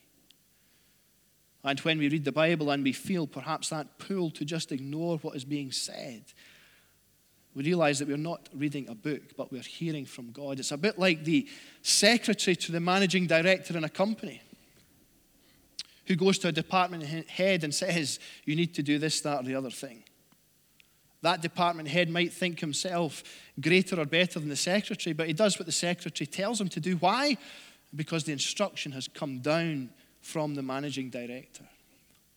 And 1.64 1.80
when 1.82 2.00
we 2.00 2.08
read 2.08 2.24
the 2.24 2.32
Bible 2.32 2.72
and 2.72 2.84
we 2.84 2.94
feel 2.94 3.28
perhaps 3.28 3.70
that 3.70 4.00
pull 4.00 4.32
to 4.32 4.46
just 4.46 4.72
ignore 4.72 5.18
what 5.18 5.36
is 5.36 5.44
being 5.44 5.72
said, 5.72 6.24
we 7.54 7.64
realize 7.64 8.00
that 8.00 8.08
we're 8.08 8.18
not 8.18 8.48
reading 8.54 8.88
a 8.88 8.96
book, 8.96 9.36
but 9.36 9.52
we're 9.52 9.62
hearing 9.62 10.06
from 10.06 10.32
God. 10.32 10.60
It's 10.60 10.72
a 10.72 10.78
bit 10.78 10.98
like 10.98 11.26
the 11.26 11.48
secretary 11.82 12.56
to 12.56 12.72
the 12.72 12.80
managing 12.80 13.28
director 13.28 13.78
in 13.78 13.84
a 13.84 13.90
company 13.90 14.42
who 16.06 16.16
goes 16.16 16.38
to 16.40 16.48
a 16.48 16.52
department 16.52 17.04
head 17.30 17.64
and 17.64 17.74
says, 17.74 18.20
You 18.46 18.56
need 18.56 18.74
to 18.76 18.84
do 18.84 18.98
this, 18.98 19.22
that, 19.22 19.42
or 19.42 19.44
the 19.44 19.56
other 19.56 19.70
thing. 19.70 20.04
That 21.22 21.42
department 21.42 21.90
head 21.90 22.10
might 22.10 22.32
think 22.32 22.60
himself 22.60 23.24
greater 23.60 24.00
or 24.00 24.06
better 24.06 24.40
than 24.40 24.50
the 24.50 24.56
secretary, 24.56 25.14
but 25.14 25.28
he 25.28 25.34
does 25.34 25.60
what 25.60 25.66
the 25.66 25.72
secretary 25.72 26.28
tells 26.28 26.62
him 26.62 26.70
to 26.70 26.80
do. 26.80 26.96
Why? 26.96 27.38
Because 27.94 28.24
the 28.24 28.32
instruction 28.32 28.94
has 28.94 29.08
come 29.08 29.40
down 29.40 29.90
from 30.30 30.56
the 30.56 30.62
managing 30.62 31.10
director. 31.10 31.66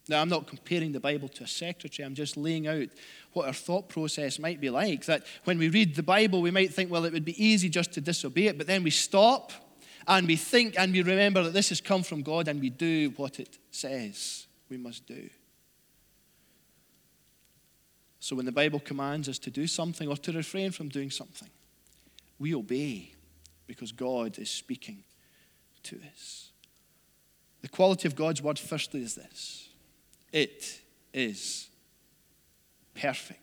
Now, 0.08 0.20
I'm 0.20 0.28
not 0.28 0.48
comparing 0.48 0.92
the 0.92 1.00
Bible 1.00 1.28
to 1.28 1.44
a 1.44 1.46
secretary, 1.46 2.04
I'm 2.04 2.14
just 2.14 2.36
laying 2.36 2.66
out 2.66 2.88
what 3.32 3.46
our 3.46 3.52
thought 3.52 3.88
process 3.88 4.38
might 4.38 4.60
be 4.60 4.68
like. 4.68 5.04
That 5.06 5.24
when 5.44 5.58
we 5.58 5.68
read 5.68 5.94
the 5.94 6.02
Bible, 6.02 6.42
we 6.42 6.50
might 6.50 6.74
think, 6.74 6.90
well, 6.90 7.04
it 7.04 7.12
would 7.12 7.24
be 7.24 7.42
easy 7.42 7.68
just 7.68 7.92
to 7.92 8.00
disobey 8.00 8.48
it, 8.48 8.58
but 8.58 8.66
then 8.66 8.82
we 8.82 8.90
stop 8.90 9.52
and 10.08 10.26
we 10.26 10.36
think 10.36 10.74
and 10.76 10.92
we 10.92 11.02
remember 11.02 11.44
that 11.44 11.52
this 11.52 11.68
has 11.68 11.80
come 11.80 12.02
from 12.02 12.22
God 12.22 12.48
and 12.48 12.60
we 12.60 12.70
do 12.70 13.12
what 13.16 13.38
it 13.38 13.58
says 13.70 14.46
we 14.68 14.76
must 14.76 15.06
do. 15.06 15.28
So 18.18 18.36
when 18.36 18.46
the 18.46 18.52
Bible 18.52 18.80
commands 18.80 19.28
us 19.28 19.38
to 19.40 19.50
do 19.50 19.66
something 19.66 20.08
or 20.08 20.16
to 20.16 20.32
refrain 20.32 20.70
from 20.72 20.88
doing 20.88 21.10
something, 21.10 21.50
we 22.38 22.54
obey 22.54 23.14
because 23.66 23.92
God 23.92 24.38
is 24.38 24.50
speaking 24.50 25.04
to 25.84 26.00
us. 26.12 26.51
The 27.62 27.68
quality 27.68 28.08
of 28.08 28.16
God's 28.16 28.42
word, 28.42 28.58
firstly, 28.58 29.02
is 29.02 29.14
this 29.14 29.68
it 30.32 30.80
is 31.14 31.68
perfect. 32.94 33.38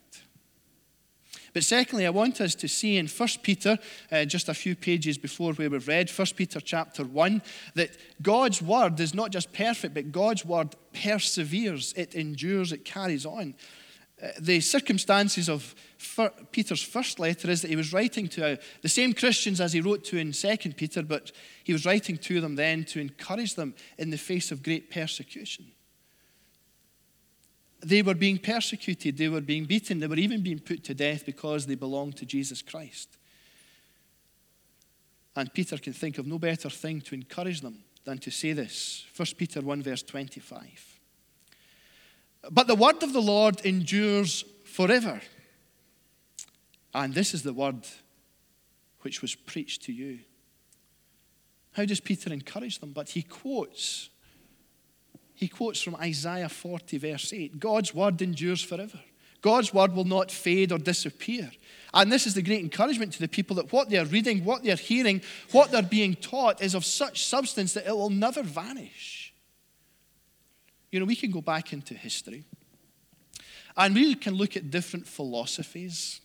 But 1.53 1.63
secondly, 1.63 2.05
I 2.05 2.11
want 2.11 2.41
us 2.41 2.53
to 2.55 2.67
see 2.67 2.97
in 2.97 3.07
1 3.07 3.29
Peter, 3.41 3.79
uh, 4.11 4.25
just 4.25 4.49
a 4.49 4.53
few 4.53 4.75
pages 4.75 5.17
before 5.17 5.53
where 5.53 5.69
we've 5.69 5.87
read, 5.87 6.09
1 6.09 6.27
Peter 6.35 6.59
chapter 6.59 7.03
1, 7.03 7.41
that 7.73 7.97
God's 8.21 8.61
word 8.61 8.99
is 8.99 9.15
not 9.15 9.31
just 9.31 9.51
perfect, 9.51 9.95
but 9.95 10.11
God's 10.11 10.45
word 10.45 10.75
perseveres, 10.93 11.93
it 11.97 12.13
endures, 12.13 12.71
it 12.71 12.85
carries 12.85 13.25
on. 13.25 13.55
Uh, 14.21 14.27
the 14.39 14.59
circumstances 14.59 15.49
of 15.49 15.75
Peter's 16.51 16.81
first 16.81 17.19
letter 17.19 17.49
is 17.49 17.61
that 17.61 17.69
he 17.69 17.75
was 17.75 17.93
writing 17.93 18.27
to 18.27 18.53
uh, 18.53 18.55
the 18.81 18.89
same 18.89 19.13
Christians 19.13 19.61
as 19.61 19.73
he 19.73 19.81
wrote 19.81 20.03
to 20.05 20.17
in 20.17 20.33
2 20.33 20.57
Peter, 20.75 21.03
but 21.03 21.31
he 21.63 21.71
was 21.71 21.85
writing 21.85 22.17
to 22.17 22.41
them 22.41 22.55
then 22.55 22.83
to 22.85 22.99
encourage 22.99 23.55
them 23.55 23.73
in 23.97 24.09
the 24.09 24.17
face 24.17 24.51
of 24.51 24.63
great 24.63 24.89
persecution. 24.89 25.71
They 27.81 28.01
were 28.01 28.15
being 28.15 28.39
persecuted, 28.39 29.17
they 29.17 29.29
were 29.29 29.41
being 29.41 29.63
beaten, 29.65 29.99
they 29.99 30.07
were 30.07 30.15
even 30.15 30.43
being 30.43 30.59
put 30.59 30.83
to 30.85 30.93
death 30.93 31.25
because 31.25 31.65
they 31.65 31.75
belonged 31.75 32.17
to 32.17 32.25
Jesus 32.25 32.61
Christ. 32.61 33.17
And 35.35 35.53
Peter 35.53 35.77
can 35.77 35.93
think 35.93 36.17
of 36.17 36.27
no 36.27 36.39
better 36.39 36.69
thing 36.69 36.99
to 37.01 37.15
encourage 37.15 37.61
them 37.61 37.83
than 38.03 38.17
to 38.17 38.31
say 38.31 38.51
this 38.51 39.05
1 39.15 39.27
Peter 39.37 39.61
1, 39.61 39.81
verse 39.81 40.03
25. 40.03 40.88
But 42.51 42.67
the 42.67 42.75
word 42.75 43.03
of 43.03 43.13
the 43.13 43.21
Lord 43.21 43.65
endures 43.65 44.45
forever. 44.63 45.21
And 46.93 47.13
this 47.13 47.33
is 47.33 47.43
the 47.43 47.53
word 47.53 47.87
which 49.01 49.21
was 49.21 49.35
preached 49.35 49.83
to 49.83 49.93
you. 49.93 50.19
How 51.73 51.85
does 51.85 51.99
Peter 51.99 52.33
encourage 52.33 52.79
them? 52.79 52.91
But 52.91 53.09
he 53.09 53.21
quotes 53.21 54.09
he 55.39 55.47
quotes 55.47 55.81
from 55.81 55.95
Isaiah 55.95 56.49
40, 56.49 56.97
verse 56.97 57.31
8 57.31 57.61
God's 57.61 57.95
word 57.95 58.21
endures 58.21 58.61
forever. 58.61 58.99
God's 59.41 59.73
word 59.73 59.95
will 59.95 60.03
not 60.03 60.31
fade 60.31 60.73
or 60.73 60.77
disappear. 60.77 61.49
And 61.93 62.11
this 62.11 62.27
is 62.27 62.33
the 62.33 62.41
great 62.41 62.59
encouragement 62.59 63.13
to 63.13 63.19
the 63.19 63.29
people 63.29 63.55
that 63.55 63.71
what 63.71 63.89
they're 63.89 64.03
reading, 64.03 64.43
what 64.43 64.63
they're 64.63 64.75
hearing, 64.75 65.21
what 65.53 65.71
they're 65.71 65.81
being 65.81 66.15
taught 66.15 66.61
is 66.61 66.75
of 66.75 66.83
such 66.83 67.23
substance 67.23 67.73
that 67.73 67.87
it 67.87 67.95
will 67.95 68.09
never 68.09 68.43
vanish. 68.43 69.18
You 70.91 70.99
know, 70.99 71.05
we 71.05 71.15
can 71.15 71.31
go 71.31 71.41
back 71.41 71.73
into 71.73 71.93
history 71.93 72.43
and 73.77 73.93
we 73.93 74.15
can 74.15 74.33
look 74.33 74.57
at 74.57 74.71
different 74.71 75.07
philosophies, 75.07 76.21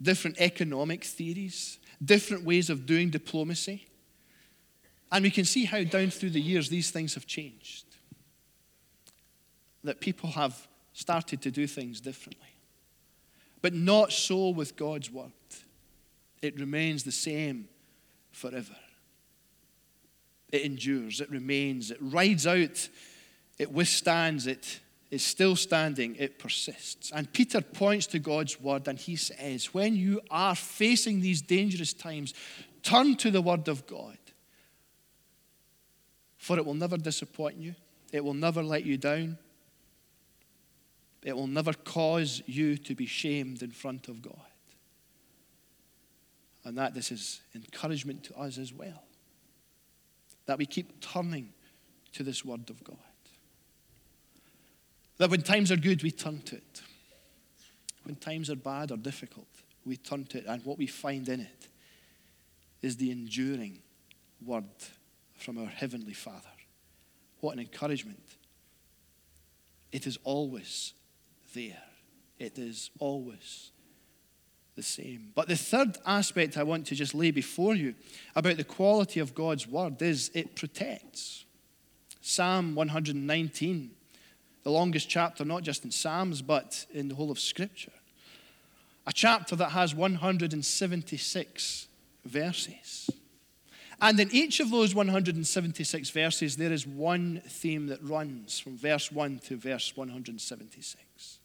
different 0.00 0.36
economic 0.40 1.04
theories, 1.04 1.78
different 2.04 2.44
ways 2.44 2.70
of 2.70 2.86
doing 2.86 3.10
diplomacy. 3.10 3.86
And 5.10 5.22
we 5.22 5.30
can 5.30 5.44
see 5.44 5.64
how 5.64 5.82
down 5.84 6.10
through 6.10 6.30
the 6.30 6.40
years 6.40 6.68
these 6.68 6.90
things 6.90 7.14
have 7.14 7.26
changed 7.26 7.84
that 9.84 10.00
people 10.00 10.30
have 10.30 10.66
started 10.92 11.40
to 11.42 11.50
do 11.50 11.66
things 11.66 12.00
differently. 12.00 12.54
But 13.62 13.74
not 13.74 14.12
so 14.12 14.50
with 14.50 14.76
God's 14.76 15.10
word. 15.10 15.32
It 16.42 16.58
remains 16.58 17.04
the 17.04 17.12
same 17.12 17.68
forever. 18.30 18.76
It 20.50 20.62
endures, 20.62 21.20
it 21.20 21.30
remains, 21.30 21.90
it 21.90 21.98
rides 22.00 22.46
out, 22.46 22.88
it 23.58 23.72
withstands, 23.72 24.46
it 24.46 24.80
is 25.10 25.22
still 25.22 25.56
standing, 25.56 26.16
it 26.16 26.38
persists. 26.38 27.10
And 27.10 27.32
Peter 27.32 27.60
points 27.60 28.06
to 28.08 28.18
God's 28.18 28.60
word 28.60 28.88
and 28.88 28.98
he 28.98 29.16
says, 29.16 29.72
When 29.74 29.96
you 29.96 30.20
are 30.30 30.54
facing 30.54 31.20
these 31.20 31.42
dangerous 31.42 31.92
times, 31.92 32.34
turn 32.82 33.16
to 33.16 33.30
the 33.30 33.42
word 33.42 33.68
of 33.68 33.86
God, 33.86 34.18
for 36.36 36.56
it 36.56 36.64
will 36.64 36.74
never 36.74 36.96
disappoint 36.96 37.56
you, 37.56 37.74
it 38.12 38.22
will 38.22 38.34
never 38.34 38.62
let 38.62 38.84
you 38.84 38.96
down, 38.96 39.38
it 41.24 41.34
will 41.34 41.46
never 41.46 41.72
cause 41.72 42.42
you 42.46 42.76
to 42.76 42.94
be 42.94 43.06
shamed 43.06 43.62
in 43.62 43.70
front 43.70 44.08
of 44.08 44.22
God. 44.22 44.34
And 46.64 46.76
that 46.76 46.94
this 46.94 47.10
is 47.10 47.40
encouragement 47.54 48.24
to 48.24 48.38
us 48.38 48.58
as 48.58 48.72
well. 48.72 49.02
That 50.46 50.58
we 50.58 50.66
keep 50.66 51.00
turning 51.00 51.52
to 52.12 52.22
this 52.22 52.44
Word 52.44 52.68
of 52.68 52.84
God. 52.84 53.07
That 55.18 55.30
when 55.30 55.42
times 55.42 55.70
are 55.70 55.76
good, 55.76 56.02
we 56.02 56.10
turn 56.10 56.40
to 56.42 56.56
it. 56.56 56.82
When 58.04 58.16
times 58.16 58.48
are 58.50 58.56
bad 58.56 58.90
or 58.90 58.96
difficult, 58.96 59.48
we 59.84 59.96
turn 59.96 60.24
to 60.26 60.38
it. 60.38 60.46
And 60.46 60.64
what 60.64 60.78
we 60.78 60.86
find 60.86 61.28
in 61.28 61.40
it 61.40 61.68
is 62.80 62.96
the 62.96 63.10
enduring 63.10 63.80
Word 64.44 64.64
from 65.36 65.58
our 65.58 65.66
Heavenly 65.66 66.12
Father. 66.12 66.48
What 67.40 67.54
an 67.54 67.60
encouragement. 67.60 68.36
It 69.90 70.06
is 70.06 70.18
always 70.24 70.94
there. 71.54 71.82
It 72.38 72.58
is 72.58 72.90
always 72.98 73.72
the 74.76 74.82
same. 74.82 75.32
But 75.34 75.48
the 75.48 75.56
third 75.56 75.98
aspect 76.06 76.56
I 76.56 76.62
want 76.62 76.86
to 76.86 76.94
just 76.94 77.14
lay 77.14 77.32
before 77.32 77.74
you 77.74 77.94
about 78.36 78.56
the 78.56 78.64
quality 78.64 79.18
of 79.18 79.34
God's 79.34 79.66
word 79.66 80.00
is 80.00 80.30
it 80.34 80.54
protects. 80.54 81.44
Psalm 82.20 82.74
119, 82.74 83.90
the 84.64 84.70
longest 84.70 85.08
chapter, 85.08 85.44
not 85.44 85.62
just 85.62 85.84
in 85.84 85.90
Psalms, 85.90 86.42
but 86.42 86.86
in 86.92 87.08
the 87.08 87.14
whole 87.14 87.30
of 87.30 87.38
Scripture. 87.38 87.92
A 89.06 89.12
chapter 89.12 89.56
that 89.56 89.70
has 89.70 89.94
176 89.94 91.88
verses. 92.24 93.10
And 94.00 94.20
in 94.20 94.28
each 94.30 94.60
of 94.60 94.70
those 94.70 94.94
176 94.94 96.10
verses, 96.10 96.56
there 96.56 96.72
is 96.72 96.86
one 96.86 97.42
theme 97.48 97.86
that 97.86 98.02
runs 98.02 98.60
from 98.60 98.76
verse 98.76 99.10
1 99.10 99.40
to 99.46 99.56
verse 99.56 99.96
176. 99.96 101.38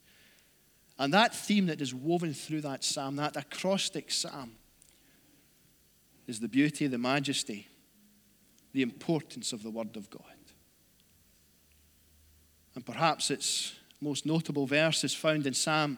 And 1.00 1.14
that 1.14 1.34
theme 1.34 1.66
that 1.68 1.82
is 1.82 1.94
woven 1.96 2.34
through 2.34 2.62
that 2.62 2.84
psalm, 2.84 3.16
that 3.16 3.36
acrostic 3.36 4.12
psalm, 4.12 4.52
is 6.28 6.40
the 6.40 6.48
beauty, 6.48 6.88
the 6.88 6.98
majesty, 6.98 7.68
the 8.72 8.82
importance 8.82 9.52
of 9.52 9.64
the 9.64 9.72
Word 9.72 9.98
of 9.98 10.10
God. 10.10 10.22
And 12.76 12.86
perhaps 12.86 13.30
its 13.30 13.74
most 14.02 14.26
notable 14.26 14.66
verse 14.66 15.04
is 15.04 15.14
found 15.14 15.48
in 15.48 15.54
Psalm 15.54 15.98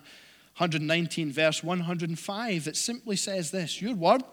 119, 0.58 1.32
verse 1.32 1.64
105, 1.64 2.64
that 2.66 2.78
simply 2.78 3.16
says 3.16 3.52
this 3.52 3.82
Your 3.82 3.94
Word 3.94 4.24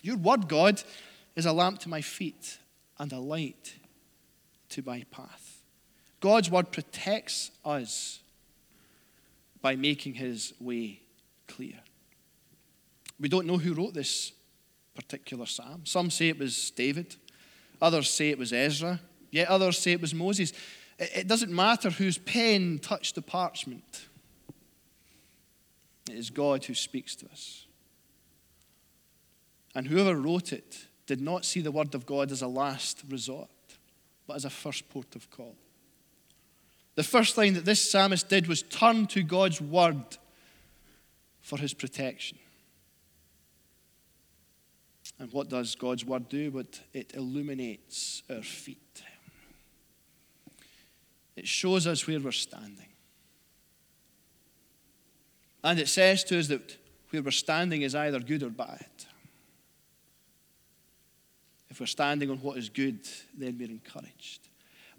Your 0.00 0.16
word, 0.16 0.48
God, 0.48 0.82
is 1.36 1.46
a 1.46 1.52
lamp 1.52 1.78
to 1.80 1.88
my 1.88 2.00
feet 2.00 2.58
and 2.98 3.12
a 3.12 3.18
light 3.18 3.74
to 4.70 4.82
my 4.84 5.04
path. 5.10 5.62
God's 6.20 6.50
word 6.50 6.72
protects 6.72 7.52
us 7.64 8.20
by 9.60 9.76
making 9.76 10.14
his 10.14 10.52
way 10.60 11.00
clear. 11.46 11.80
We 13.20 13.28
don't 13.28 13.46
know 13.46 13.58
who 13.58 13.74
wrote 13.74 13.94
this 13.94 14.32
particular 14.94 15.46
psalm. 15.46 15.82
Some 15.84 16.10
say 16.10 16.28
it 16.28 16.38
was 16.38 16.70
David, 16.70 17.16
others 17.80 18.10
say 18.10 18.30
it 18.30 18.38
was 18.38 18.52
Ezra, 18.52 19.00
yet 19.30 19.48
others 19.48 19.78
say 19.78 19.92
it 19.92 20.00
was 20.00 20.14
Moses. 20.14 20.52
It 20.98 21.28
doesn't 21.28 21.52
matter 21.52 21.90
whose 21.90 22.18
pen 22.18 22.80
touched 22.80 23.14
the 23.14 23.22
parchment, 23.22 24.06
it 26.08 26.16
is 26.16 26.30
God 26.30 26.64
who 26.64 26.74
speaks 26.74 27.14
to 27.16 27.26
us. 27.26 27.66
And 29.74 29.86
whoever 29.86 30.16
wrote 30.16 30.52
it 30.52 30.86
did 31.06 31.20
not 31.20 31.44
see 31.44 31.60
the 31.60 31.70
word 31.70 31.94
of 31.94 32.06
God 32.06 32.32
as 32.32 32.42
a 32.42 32.48
last 32.48 33.02
resort, 33.08 33.48
but 34.26 34.34
as 34.34 34.44
a 34.44 34.50
first 34.50 34.88
port 34.88 35.14
of 35.14 35.30
call. 35.30 35.54
The 36.96 37.04
first 37.04 37.36
thing 37.36 37.54
that 37.54 37.64
this 37.64 37.90
psalmist 37.90 38.28
did 38.28 38.48
was 38.48 38.62
turn 38.62 39.06
to 39.08 39.22
God's 39.22 39.60
word 39.60 40.16
for 41.40 41.58
his 41.58 41.72
protection. 41.74 42.38
And 45.20 45.32
what 45.32 45.48
does 45.48 45.74
God's 45.74 46.04
word 46.04 46.28
do? 46.28 46.50
But 46.50 46.80
it 46.92 47.14
illuminates 47.14 48.22
our 48.28 48.42
feet. 48.42 49.02
It 51.38 51.46
shows 51.46 51.86
us 51.86 52.06
where 52.06 52.18
we're 52.18 52.32
standing. 52.32 52.88
And 55.62 55.78
it 55.78 55.88
says 55.88 56.24
to 56.24 56.38
us 56.38 56.48
that 56.48 56.76
where 57.10 57.22
we're 57.22 57.30
standing 57.30 57.82
is 57.82 57.94
either 57.94 58.18
good 58.18 58.42
or 58.42 58.50
bad. 58.50 58.86
If 61.70 61.78
we're 61.78 61.86
standing 61.86 62.28
on 62.30 62.38
what 62.38 62.58
is 62.58 62.68
good, 62.68 63.00
then 63.36 63.56
we're 63.56 63.70
encouraged. 63.70 64.48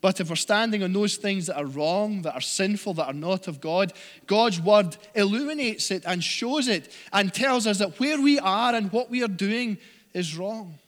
But 0.01 0.21
if 0.21 0.29
we're 0.29 0.37
standing 0.37 0.81
on 0.81 0.93
those 0.93 1.17
things 1.17 1.47
that 1.47 1.57
are 1.57 1.65
wrong, 1.65 2.21
that 2.21 2.35
are 2.35 2.41
sinful, 2.41 2.93
that 2.93 3.07
are 3.07 3.13
not 3.13 3.49
of 3.49 3.59
God, 3.59 3.91
God's 4.25 4.61
word 4.61 4.95
illuminates 5.13 5.91
it 5.91 6.03
and 6.05 6.23
shows 6.23 6.69
it 6.69 6.89
and 7.11 7.33
tells 7.33 7.67
us 7.67 7.79
that 7.79 7.99
where 7.99 8.21
we 8.21 8.39
are 8.39 8.73
and 8.73 8.93
what 8.93 9.09
we 9.09 9.23
are 9.23 9.27
doing 9.27 9.77
is 10.13 10.37
wrong. 10.37 10.79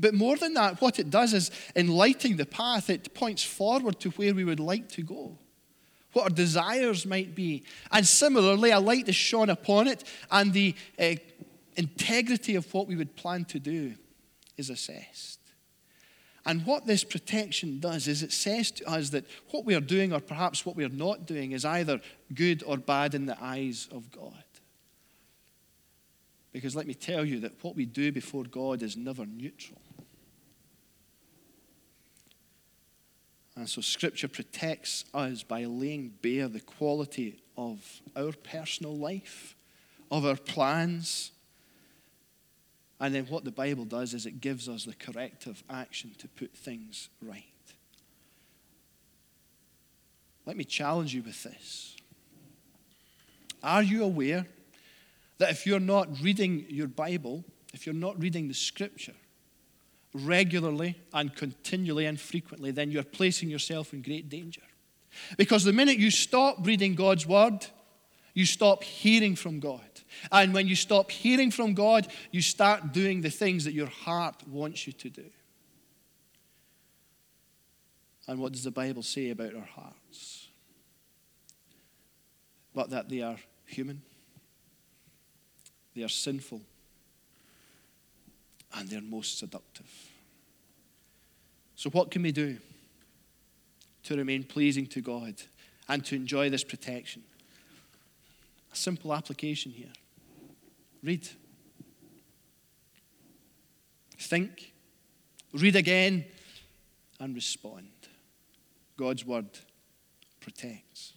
But 0.00 0.14
more 0.14 0.36
than 0.36 0.54
that, 0.54 0.80
what 0.80 0.98
it 0.98 1.10
does 1.10 1.34
is 1.34 1.50
in 1.76 1.88
lighting 1.88 2.38
the 2.38 2.46
path, 2.46 2.88
it 2.88 3.12
points 3.12 3.44
forward 3.44 4.00
to 4.00 4.10
where 4.10 4.34
we 4.34 4.44
would 4.44 4.58
like 4.58 4.88
to 4.92 5.02
go, 5.02 5.38
what 6.14 6.22
our 6.22 6.30
desires 6.30 7.04
might 7.04 7.34
be. 7.34 7.64
And 7.92 8.06
similarly, 8.06 8.70
a 8.70 8.80
light 8.80 9.10
is 9.10 9.14
shone 9.14 9.50
upon 9.50 9.88
it, 9.88 10.04
and 10.30 10.54
the 10.54 10.74
uh, 10.98 11.16
integrity 11.76 12.54
of 12.54 12.72
what 12.72 12.88
we 12.88 12.96
would 12.96 13.14
plan 13.14 13.44
to 13.46 13.58
do 13.58 13.94
is 14.56 14.70
assessed. 14.70 15.38
And 16.46 16.64
what 16.64 16.86
this 16.86 17.04
protection 17.04 17.80
does 17.80 18.08
is 18.08 18.22
it 18.22 18.32
says 18.32 18.70
to 18.72 18.88
us 18.88 19.10
that 19.10 19.26
what 19.50 19.66
we 19.66 19.74
are 19.74 19.80
doing, 19.80 20.14
or 20.14 20.20
perhaps 20.20 20.64
what 20.64 20.76
we 20.76 20.84
are 20.84 20.88
not 20.88 21.26
doing, 21.26 21.52
is 21.52 21.66
either 21.66 22.00
good 22.34 22.62
or 22.66 22.78
bad 22.78 23.14
in 23.14 23.26
the 23.26 23.36
eyes 23.38 23.86
of 23.92 24.10
God. 24.10 24.44
Because 26.52 26.74
let 26.74 26.86
me 26.86 26.94
tell 26.94 27.24
you 27.24 27.40
that 27.40 27.62
what 27.62 27.76
we 27.76 27.84
do 27.84 28.10
before 28.10 28.44
God 28.44 28.82
is 28.82 28.96
never 28.96 29.26
neutral. 29.26 29.80
And 33.60 33.68
so 33.68 33.82
Scripture 33.82 34.26
protects 34.26 35.04
us 35.12 35.42
by 35.42 35.66
laying 35.66 36.14
bare 36.22 36.48
the 36.48 36.60
quality 36.60 37.42
of 37.58 38.00
our 38.16 38.32
personal 38.32 38.96
life, 38.96 39.54
of 40.10 40.24
our 40.24 40.36
plans. 40.36 41.32
And 43.00 43.14
then 43.14 43.26
what 43.26 43.44
the 43.44 43.50
Bible 43.50 43.84
does 43.84 44.14
is 44.14 44.24
it 44.24 44.40
gives 44.40 44.66
us 44.66 44.86
the 44.86 44.94
corrective 44.94 45.62
action 45.68 46.12
to 46.20 46.28
put 46.28 46.56
things 46.56 47.10
right. 47.20 47.44
Let 50.46 50.56
me 50.56 50.64
challenge 50.64 51.14
you 51.14 51.22
with 51.22 51.42
this. 51.42 51.96
Are 53.62 53.82
you 53.82 54.04
aware 54.04 54.46
that 55.36 55.50
if 55.50 55.66
you're 55.66 55.80
not 55.80 56.08
reading 56.22 56.64
your 56.70 56.88
Bible, 56.88 57.44
if 57.74 57.84
you're 57.84 57.94
not 57.94 58.18
reading 58.18 58.48
the 58.48 58.54
Scripture, 58.54 59.16
regularly 60.12 60.96
and 61.12 61.34
continually 61.34 62.06
and 62.06 62.20
frequently, 62.20 62.70
then 62.70 62.90
you're 62.90 63.02
placing 63.02 63.48
yourself 63.48 63.92
in 63.92 64.02
great 64.02 64.28
danger. 64.28 64.62
Because 65.36 65.64
the 65.64 65.72
minute 65.72 65.98
you 65.98 66.10
stop 66.10 66.66
reading 66.66 66.94
God's 66.94 67.26
word, 67.26 67.66
you 68.34 68.46
stop 68.46 68.82
hearing 68.82 69.36
from 69.36 69.60
God. 69.60 69.80
And 70.30 70.54
when 70.54 70.66
you 70.66 70.76
stop 70.76 71.10
hearing 71.10 71.50
from 71.50 71.74
God, 71.74 72.06
you 72.30 72.42
start 72.42 72.92
doing 72.92 73.20
the 73.20 73.30
things 73.30 73.64
that 73.64 73.74
your 73.74 73.88
heart 73.88 74.46
wants 74.48 74.86
you 74.86 74.92
to 74.94 75.10
do. 75.10 75.24
And 78.26 78.38
what 78.38 78.52
does 78.52 78.64
the 78.64 78.70
Bible 78.70 79.02
say 79.02 79.30
about 79.30 79.54
our 79.54 79.64
hearts? 79.64 80.48
But 82.74 82.90
that 82.90 83.08
they 83.08 83.22
are 83.22 83.38
human, 83.66 84.02
they 85.96 86.02
are 86.02 86.08
sinful, 86.08 86.60
and 88.74 88.88
they're 88.88 89.00
most 89.00 89.38
seductive. 89.38 89.86
So, 91.74 91.90
what 91.90 92.10
can 92.10 92.22
we 92.22 92.32
do 92.32 92.58
to 94.04 94.16
remain 94.16 94.44
pleasing 94.44 94.86
to 94.88 95.00
God 95.00 95.34
and 95.88 96.04
to 96.06 96.14
enjoy 96.14 96.50
this 96.50 96.64
protection? 96.64 97.22
A 98.72 98.76
simple 98.76 99.12
application 99.12 99.72
here 99.72 99.92
read, 101.02 101.28
think, 104.18 104.72
read 105.52 105.76
again, 105.76 106.24
and 107.18 107.34
respond. 107.34 107.88
God's 108.96 109.24
word 109.24 109.48
protects. 110.40 111.14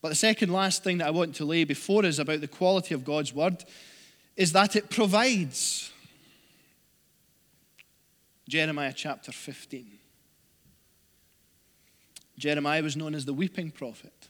But 0.00 0.08
the 0.10 0.14
second 0.14 0.52
last 0.52 0.82
thing 0.82 0.98
that 0.98 1.06
I 1.06 1.10
want 1.10 1.34
to 1.36 1.44
lay 1.44 1.64
before 1.64 2.04
us 2.04 2.18
about 2.18 2.40
the 2.40 2.48
quality 2.48 2.94
of 2.94 3.04
God's 3.04 3.32
word 3.32 3.64
is 4.36 4.52
that 4.52 4.76
it 4.76 4.90
provides. 4.90 5.90
Jeremiah 8.48 8.92
chapter 8.94 9.32
15. 9.32 9.98
Jeremiah 12.38 12.82
was 12.82 12.96
known 12.96 13.14
as 13.14 13.24
the 13.24 13.32
weeping 13.32 13.70
prophet, 13.70 14.28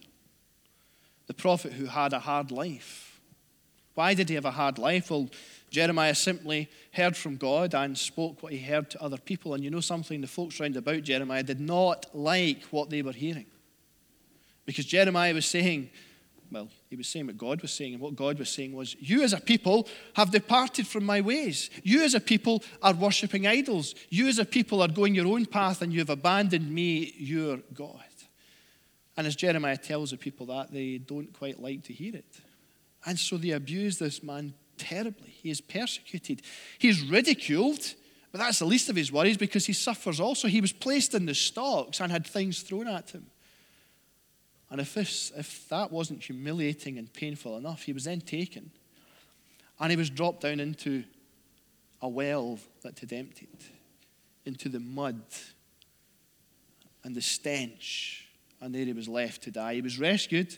the 1.27 1.35
prophet 1.35 1.73
who 1.73 1.87
had 1.87 2.13
a 2.13 2.19
hard 2.19 2.51
life. 2.51 3.21
Why 3.95 4.15
did 4.15 4.29
he 4.29 4.35
have 4.37 4.45
a 4.45 4.51
hard 4.51 4.79
life? 4.79 5.11
Well, 5.11 5.29
Jeremiah 5.71 6.15
simply 6.15 6.69
heard 6.93 7.17
from 7.17 7.37
God 7.37 7.75
and 7.75 7.97
spoke 7.97 8.43
what 8.43 8.53
he 8.53 8.59
heard 8.59 8.91
to 8.91 9.03
other 9.03 9.19
people. 9.19 9.55
And 9.55 9.63
you 9.65 9.71
know 9.71 9.81
something? 9.81 10.21
The 10.21 10.27
folks 10.27 10.61
round 10.61 10.77
about 10.77 11.03
Jeremiah 11.03 11.43
did 11.43 11.61
not 11.61 12.07
like 12.15 12.63
what 12.65 12.91
they 12.91 13.03
were 13.03 13.13
hearing. 13.13 13.47
Because 14.65 14.85
Jeremiah 14.85 15.35
was 15.35 15.47
saying, 15.47 15.91
well, 16.53 16.69
he 16.91 16.97
was 16.97 17.09
saying 17.09 17.27
what 17.27 17.39
God 17.39 17.63
was 17.63 17.73
saying, 17.73 17.95
and 17.95 18.03
what 18.03 18.15
God 18.15 18.39
was 18.39 18.51
saying 18.51 18.73
was, 18.75 18.95
You 19.01 19.23
as 19.23 19.33
a 19.33 19.41
people 19.41 19.89
have 20.15 20.31
departed 20.31 20.87
from 20.87 21.05
my 21.05 21.21
ways. 21.21 21.71
You 21.83 22.03
as 22.03 22.15
a 22.15 22.21
people 22.21 22.63
are 22.83 22.95
worshipping 22.95 23.47
idols. 23.47 23.95
You 24.11 24.29
as 24.29 24.39
a 24.39 24.45
people 24.45 24.83
are 24.83 24.89
going 24.89 25.15
your 25.15 25.27
own 25.27 25.47
path, 25.47 25.83
and 25.83 25.93
you 25.93 26.01
have 26.01 26.11
abandoned 26.11 26.71
me, 26.71 27.15
your 27.17 27.59
God. 27.73 28.05
And 29.17 29.27
as 29.27 29.37
Jeremiah 29.37 29.77
tells 29.77 30.11
the 30.11 30.17
people 30.17 30.47
that, 30.47 30.73
they 30.73 30.99
don't 30.99 31.33
quite 31.33 31.61
like 31.61 31.85
to 31.85 31.93
hear 31.93 32.17
it. 32.17 32.41
And 33.05 33.19
so 33.19 33.37
they 33.37 33.51
abuse 33.51 33.99
this 33.99 34.23
man 34.23 34.55
terribly. 34.79 35.31
He 35.31 35.51
is 35.51 35.61
persecuted, 35.61 36.43
he's 36.79 37.03
ridiculed. 37.03 37.95
But 38.31 38.39
that's 38.39 38.61
the 38.61 38.65
least 38.65 38.89
of 38.89 38.97
his 38.97 39.13
worries 39.13 39.37
because 39.37 39.67
he 39.67 39.75
suffers 39.75 40.19
also. 40.19 40.49
He 40.49 40.63
was 40.63 40.73
placed 40.73 41.15
in 41.15 41.27
the 41.27 41.35
stocks 41.35 42.01
and 42.01 42.11
had 42.11 42.27
things 42.27 42.63
thrown 42.63 42.89
at 42.89 43.11
him. 43.11 43.27
And 44.73 44.81
if, 44.81 44.95
this, 44.95 45.31
if 45.37 45.69
that 45.69 45.93
wasn't 45.93 46.23
humiliating 46.23 46.97
and 46.97 47.13
painful 47.13 47.59
enough, 47.59 47.83
he 47.83 47.93
was 47.93 48.05
then 48.05 48.23
taken 48.23 48.71
and 49.79 49.91
he 49.91 49.97
was 49.97 50.09
dropped 50.09 50.41
down 50.41 50.61
into 50.61 51.05
a 52.01 52.09
well 52.09 52.59
that 52.83 52.99
had 52.99 53.13
emptied, 53.13 53.59
into 54.47 54.71
the 54.71 54.81
mud 54.81 55.21
and 57.05 57.15
the 57.15 57.21
stench. 57.21 58.27
And 58.63 58.75
there 58.75 58.87
he 58.87 58.95
was 58.95 59.09
left 59.09 59.43
to 59.43 59.51
die. 59.51 59.75
He 59.75 59.83
was 59.83 59.99
rescued, 59.99 60.57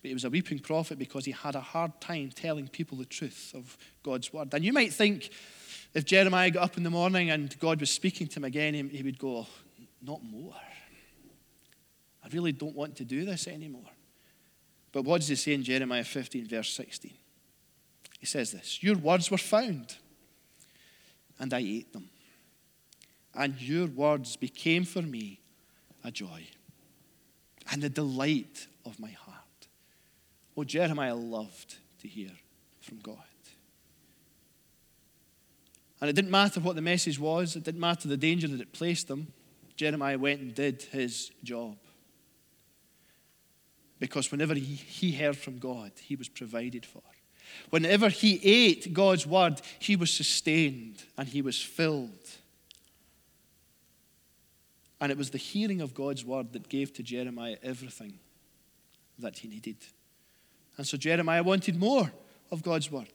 but 0.00 0.08
he 0.08 0.14
was 0.14 0.24
a 0.24 0.30
weeping 0.30 0.60
prophet 0.60 1.00
because 1.00 1.24
he 1.24 1.32
had 1.32 1.56
a 1.56 1.60
hard 1.60 2.00
time 2.00 2.30
telling 2.32 2.68
people 2.68 2.98
the 2.98 3.04
truth 3.04 3.52
of 3.52 3.76
God's 4.04 4.32
word. 4.32 4.54
And 4.54 4.64
you 4.64 4.72
might 4.72 4.92
think 4.92 5.30
if 5.92 6.04
Jeremiah 6.04 6.52
got 6.52 6.62
up 6.62 6.76
in 6.76 6.84
the 6.84 6.90
morning 6.90 7.30
and 7.30 7.58
God 7.58 7.80
was 7.80 7.90
speaking 7.90 8.28
to 8.28 8.36
him 8.36 8.44
again, 8.44 8.74
he 8.90 9.02
would 9.02 9.18
go, 9.18 9.48
Not 10.00 10.22
more. 10.22 10.54
I 12.26 12.34
really 12.34 12.52
don't 12.52 12.74
want 12.74 12.96
to 12.96 13.04
do 13.04 13.24
this 13.24 13.46
anymore. 13.46 13.90
But 14.90 15.04
what 15.04 15.20
does 15.20 15.28
he 15.28 15.36
say 15.36 15.54
in 15.54 15.62
Jeremiah 15.62 16.02
15, 16.02 16.48
verse 16.48 16.72
16? 16.72 17.12
He 18.18 18.26
says 18.26 18.50
this 18.50 18.82
Your 18.82 18.96
words 18.96 19.30
were 19.30 19.38
found, 19.38 19.96
and 21.38 21.54
I 21.54 21.58
ate 21.58 21.92
them. 21.92 22.08
And 23.34 23.60
your 23.60 23.86
words 23.86 24.34
became 24.34 24.84
for 24.84 25.02
me 25.02 25.40
a 26.02 26.10
joy 26.10 26.46
and 27.70 27.82
the 27.82 27.90
delight 27.90 28.66
of 28.84 28.98
my 28.98 29.10
heart. 29.10 29.36
Oh, 30.56 30.64
Jeremiah 30.64 31.14
loved 31.14 31.76
to 32.00 32.08
hear 32.08 32.30
from 32.80 32.98
God. 33.00 33.18
And 36.00 36.08
it 36.10 36.14
didn't 36.14 36.30
matter 36.30 36.60
what 36.60 36.76
the 36.76 36.82
message 36.82 37.18
was, 37.18 37.56
it 37.56 37.64
didn't 37.64 37.80
matter 37.80 38.08
the 38.08 38.16
danger 38.16 38.48
that 38.48 38.60
it 38.60 38.72
placed 38.72 39.08
them. 39.08 39.32
Jeremiah 39.76 40.18
went 40.18 40.40
and 40.40 40.54
did 40.54 40.82
his 40.84 41.30
job. 41.44 41.76
Because 43.98 44.30
whenever 44.30 44.54
he, 44.54 44.60
he 44.60 45.12
heard 45.12 45.36
from 45.36 45.58
God, 45.58 45.92
he 46.00 46.16
was 46.16 46.28
provided 46.28 46.84
for. 46.84 47.02
Whenever 47.70 48.08
he 48.08 48.40
ate 48.42 48.92
God's 48.92 49.26
word, 49.26 49.60
he 49.78 49.96
was 49.96 50.12
sustained 50.12 51.04
and 51.16 51.28
he 51.28 51.40
was 51.40 51.60
filled. 51.60 52.10
And 55.00 55.12
it 55.12 55.18
was 55.18 55.30
the 55.30 55.38
hearing 55.38 55.80
of 55.80 55.94
God's 55.94 56.24
word 56.24 56.52
that 56.52 56.68
gave 56.68 56.92
to 56.94 57.02
Jeremiah 57.02 57.56
everything 57.62 58.18
that 59.18 59.38
he 59.38 59.48
needed. 59.48 59.76
And 60.76 60.86
so 60.86 60.96
Jeremiah 60.96 61.42
wanted 61.42 61.78
more 61.78 62.10
of 62.50 62.62
God's 62.62 62.90
word, 62.90 63.08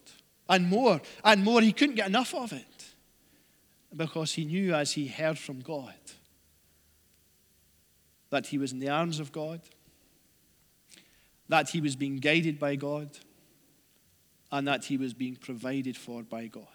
and 0.49 0.67
more, 0.67 1.01
and 1.23 1.43
more. 1.43 1.61
He 1.61 1.71
couldn't 1.71 1.95
get 1.95 2.07
enough 2.07 2.33
of 2.33 2.51
it 2.51 2.85
because 3.95 4.33
he 4.33 4.45
knew 4.45 4.73
as 4.73 4.93
he 4.93 5.07
heard 5.07 5.37
from 5.37 5.61
God 5.61 5.93
that 8.29 8.47
he 8.47 8.57
was 8.57 8.71
in 8.71 8.79
the 8.79 8.89
arms 8.89 9.19
of 9.19 9.31
God, 9.31 9.61
that 11.51 11.69
he 11.69 11.81
was 11.81 11.97
being 11.97 12.15
guided 12.15 12.57
by 12.57 12.77
God, 12.77 13.09
and 14.53 14.65
that 14.69 14.85
he 14.85 14.95
was 14.95 15.13
being 15.13 15.35
provided 15.35 15.97
for 15.97 16.23
by 16.23 16.47
God. 16.47 16.65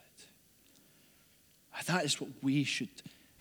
That 1.86 2.04
is 2.04 2.20
what 2.20 2.30
we 2.42 2.62
should 2.62 2.90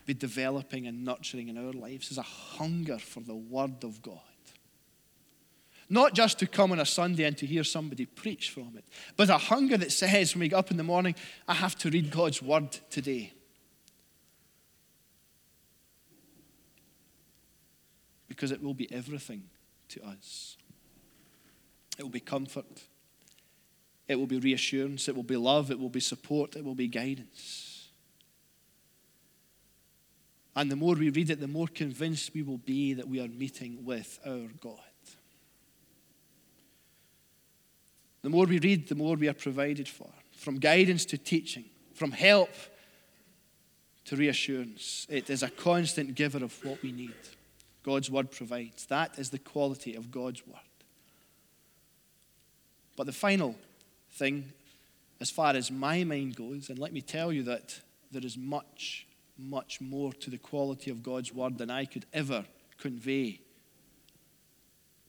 be 0.06 0.14
developing 0.14 0.86
and 0.86 1.04
nurturing 1.04 1.48
in 1.48 1.58
our 1.58 1.72
lives 1.72 2.10
is 2.10 2.16
a 2.16 2.22
hunger 2.22 2.98
for 2.98 3.20
the 3.20 3.34
Word 3.34 3.84
of 3.84 4.00
God. 4.00 4.20
Not 5.90 6.14
just 6.14 6.38
to 6.38 6.46
come 6.46 6.72
on 6.72 6.80
a 6.80 6.86
Sunday 6.86 7.24
and 7.24 7.36
to 7.36 7.46
hear 7.46 7.64
somebody 7.64 8.06
preach 8.06 8.50
from 8.50 8.72
it, 8.76 8.84
but 9.16 9.28
a 9.28 9.36
hunger 9.36 9.76
that 9.76 9.92
says 9.92 10.34
when 10.34 10.40
we 10.40 10.48
get 10.48 10.56
up 10.56 10.70
in 10.70 10.78
the 10.78 10.84
morning, 10.84 11.14
I 11.46 11.54
have 11.54 11.76
to 11.78 11.90
read 11.90 12.10
God's 12.10 12.40
Word 12.40 12.72
today. 12.88 13.34
Because 18.26 18.52
it 18.52 18.62
will 18.62 18.74
be 18.74 18.90
everything 18.90 19.42
to 19.90 20.02
us. 20.02 20.56
It 21.98 22.02
will 22.02 22.10
be 22.10 22.20
comfort. 22.20 22.82
It 24.08 24.16
will 24.16 24.26
be 24.26 24.38
reassurance. 24.38 25.08
It 25.08 25.16
will 25.16 25.22
be 25.22 25.36
love. 25.36 25.70
It 25.70 25.78
will 25.78 25.88
be 25.88 26.00
support. 26.00 26.56
It 26.56 26.64
will 26.64 26.74
be 26.74 26.88
guidance. 26.88 27.88
And 30.54 30.70
the 30.70 30.76
more 30.76 30.94
we 30.94 31.10
read 31.10 31.30
it, 31.30 31.40
the 31.40 31.48
more 31.48 31.68
convinced 31.68 32.32
we 32.34 32.42
will 32.42 32.58
be 32.58 32.94
that 32.94 33.08
we 33.08 33.20
are 33.20 33.28
meeting 33.28 33.84
with 33.84 34.18
our 34.26 34.48
God. 34.60 34.80
The 38.22 38.30
more 38.30 38.46
we 38.46 38.58
read, 38.58 38.88
the 38.88 38.94
more 38.94 39.16
we 39.16 39.28
are 39.28 39.34
provided 39.34 39.88
for. 39.88 40.10
From 40.32 40.58
guidance 40.58 41.04
to 41.06 41.18
teaching, 41.18 41.66
from 41.94 42.10
help 42.10 42.50
to 44.06 44.16
reassurance. 44.16 45.06
It 45.08 45.30
is 45.30 45.42
a 45.42 45.50
constant 45.50 46.14
giver 46.14 46.42
of 46.42 46.64
what 46.64 46.82
we 46.82 46.90
need. 46.90 47.14
God's 47.82 48.10
word 48.10 48.30
provides. 48.30 48.86
That 48.86 49.18
is 49.18 49.30
the 49.30 49.38
quality 49.38 49.94
of 49.94 50.10
God's 50.10 50.46
word. 50.46 50.56
But 52.96 53.06
the 53.06 53.12
final 53.12 53.54
thing, 54.12 54.52
as 55.20 55.30
far 55.30 55.54
as 55.54 55.70
my 55.70 56.04
mind 56.04 56.36
goes, 56.36 56.70
and 56.70 56.78
let 56.78 56.92
me 56.92 57.00
tell 57.00 57.32
you 57.32 57.42
that 57.44 57.80
there 58.10 58.24
is 58.24 58.36
much 58.36 59.06
much 59.38 59.80
more 59.80 60.12
to 60.14 60.30
the 60.30 60.38
quality 60.38 60.90
of 60.90 61.02
God's 61.02 61.32
word 61.32 61.58
than 61.58 61.70
I 61.70 61.84
could 61.84 62.06
ever 62.12 62.44
convey. 62.78 63.40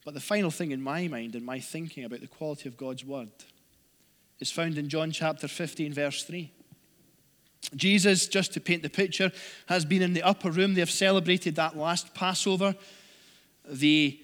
But 0.04 0.14
the 0.14 0.20
final 0.20 0.50
thing 0.50 0.70
in 0.70 0.82
my 0.82 1.08
mind 1.08 1.34
and 1.34 1.44
my 1.44 1.60
thinking 1.60 2.04
about 2.04 2.20
the 2.20 2.26
quality 2.26 2.68
of 2.68 2.76
God's 2.76 3.04
word 3.04 3.30
is 4.40 4.50
found 4.50 4.78
in 4.78 4.88
John 4.88 5.10
chapter 5.10 5.48
15, 5.48 5.92
verse 5.92 6.22
3. 6.24 6.50
Jesus, 7.74 8.28
just 8.28 8.52
to 8.54 8.60
paint 8.60 8.82
the 8.82 8.90
picture, 8.90 9.32
has 9.66 9.84
been 9.84 10.00
in 10.00 10.14
the 10.14 10.22
upper 10.22 10.50
room. 10.50 10.74
They 10.74 10.80
have 10.80 10.90
celebrated 10.90 11.56
that 11.56 11.76
last 11.76 12.14
Passover. 12.14 12.74
The 13.68 14.18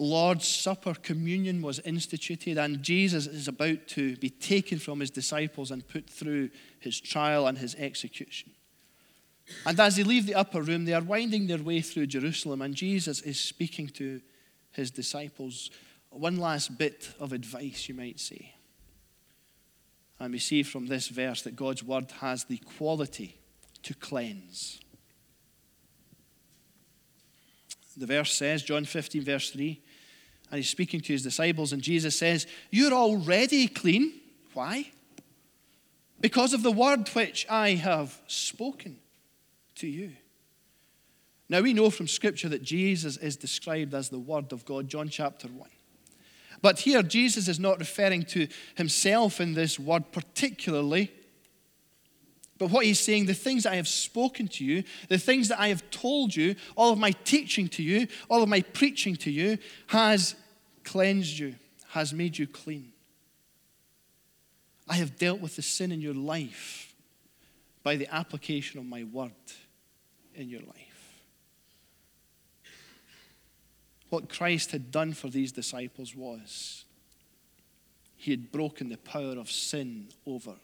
Lord's 0.00 0.48
Supper 0.48 0.94
communion 0.94 1.60
was 1.60 1.78
instituted, 1.80 2.56
and 2.56 2.82
Jesus 2.82 3.26
is 3.26 3.48
about 3.48 3.86
to 3.88 4.16
be 4.16 4.30
taken 4.30 4.78
from 4.78 5.00
his 5.00 5.10
disciples 5.10 5.70
and 5.70 5.86
put 5.86 6.08
through 6.08 6.48
his 6.78 6.98
trial 6.98 7.46
and 7.46 7.58
his 7.58 7.74
execution. 7.74 8.50
And 9.66 9.78
as 9.78 9.96
they 9.96 10.02
leave 10.02 10.24
the 10.24 10.34
upper 10.34 10.62
room, 10.62 10.86
they 10.86 10.94
are 10.94 11.02
winding 11.02 11.46
their 11.48 11.62
way 11.62 11.82
through 11.82 12.06
Jerusalem, 12.06 12.62
and 12.62 12.74
Jesus 12.74 13.20
is 13.20 13.38
speaking 13.38 13.88
to 13.88 14.22
his 14.72 14.90
disciples. 14.90 15.70
One 16.08 16.38
last 16.38 16.78
bit 16.78 17.12
of 17.20 17.34
advice, 17.34 17.86
you 17.86 17.94
might 17.94 18.20
say. 18.20 18.54
And 20.18 20.32
we 20.32 20.38
see 20.38 20.62
from 20.62 20.86
this 20.86 21.08
verse 21.08 21.42
that 21.42 21.56
God's 21.56 21.82
word 21.82 22.10
has 22.20 22.44
the 22.44 22.58
quality 22.78 23.38
to 23.82 23.92
cleanse. 23.92 24.80
The 27.98 28.06
verse 28.06 28.32
says, 28.32 28.62
John 28.62 28.86
15, 28.86 29.22
verse 29.24 29.50
3, 29.50 29.82
and 30.50 30.58
he's 30.58 30.68
speaking 30.68 31.00
to 31.00 31.12
his 31.12 31.22
disciples, 31.22 31.72
and 31.72 31.82
Jesus 31.82 32.18
says, 32.18 32.46
You're 32.70 32.92
already 32.92 33.68
clean. 33.68 34.12
Why? 34.52 34.90
Because 36.20 36.52
of 36.52 36.62
the 36.62 36.72
word 36.72 37.08
which 37.10 37.46
I 37.48 37.70
have 37.70 38.20
spoken 38.26 38.98
to 39.76 39.86
you. 39.86 40.12
Now, 41.48 41.60
we 41.60 41.72
know 41.72 41.90
from 41.90 42.06
Scripture 42.06 42.48
that 42.50 42.62
Jesus 42.62 43.16
is 43.16 43.36
described 43.36 43.94
as 43.94 44.08
the 44.08 44.18
Word 44.18 44.52
of 44.52 44.64
God, 44.64 44.88
John 44.88 45.08
chapter 45.08 45.48
1. 45.48 45.68
But 46.62 46.80
here, 46.80 47.02
Jesus 47.02 47.48
is 47.48 47.58
not 47.58 47.78
referring 47.78 48.24
to 48.26 48.46
himself 48.74 49.40
in 49.40 49.54
this 49.54 49.78
word 49.78 50.12
particularly. 50.12 51.10
But 52.58 52.70
what 52.70 52.84
he's 52.84 53.00
saying, 53.00 53.24
the 53.24 53.34
things 53.34 53.62
that 53.62 53.72
I 53.72 53.76
have 53.76 53.88
spoken 53.88 54.46
to 54.48 54.64
you, 54.64 54.84
the 55.08 55.18
things 55.18 55.48
that 55.48 55.58
I 55.58 55.68
have 55.68 55.90
told 55.90 56.36
you, 56.36 56.56
all 56.76 56.92
of 56.92 56.98
my 56.98 57.12
teaching 57.24 57.68
to 57.68 57.82
you, 57.82 58.06
all 58.28 58.42
of 58.42 58.48
my 58.50 58.60
preaching 58.60 59.16
to 59.16 59.30
you, 59.30 59.56
has 59.86 60.34
cleansed 60.84 61.38
you, 61.38 61.54
has 61.88 62.12
made 62.12 62.38
you 62.38 62.46
clean. 62.46 62.92
I 64.88 64.94
have 64.94 65.18
dealt 65.18 65.40
with 65.40 65.56
the 65.56 65.62
sin 65.62 65.92
in 65.92 66.00
your 66.00 66.14
life 66.14 66.94
by 67.82 67.96
the 67.96 68.12
application 68.12 68.80
of 68.80 68.86
my 68.86 69.04
word 69.04 69.32
in 70.34 70.48
your 70.48 70.60
life. 70.60 71.22
What 74.08 74.28
Christ 74.28 74.72
had 74.72 74.90
done 74.90 75.12
for 75.12 75.28
these 75.28 75.52
disciples 75.52 76.14
was 76.16 76.84
he 78.16 78.32
had 78.32 78.50
broken 78.50 78.88
the 78.88 78.98
power 78.98 79.38
of 79.38 79.50
sin 79.50 80.08
over 80.26 80.54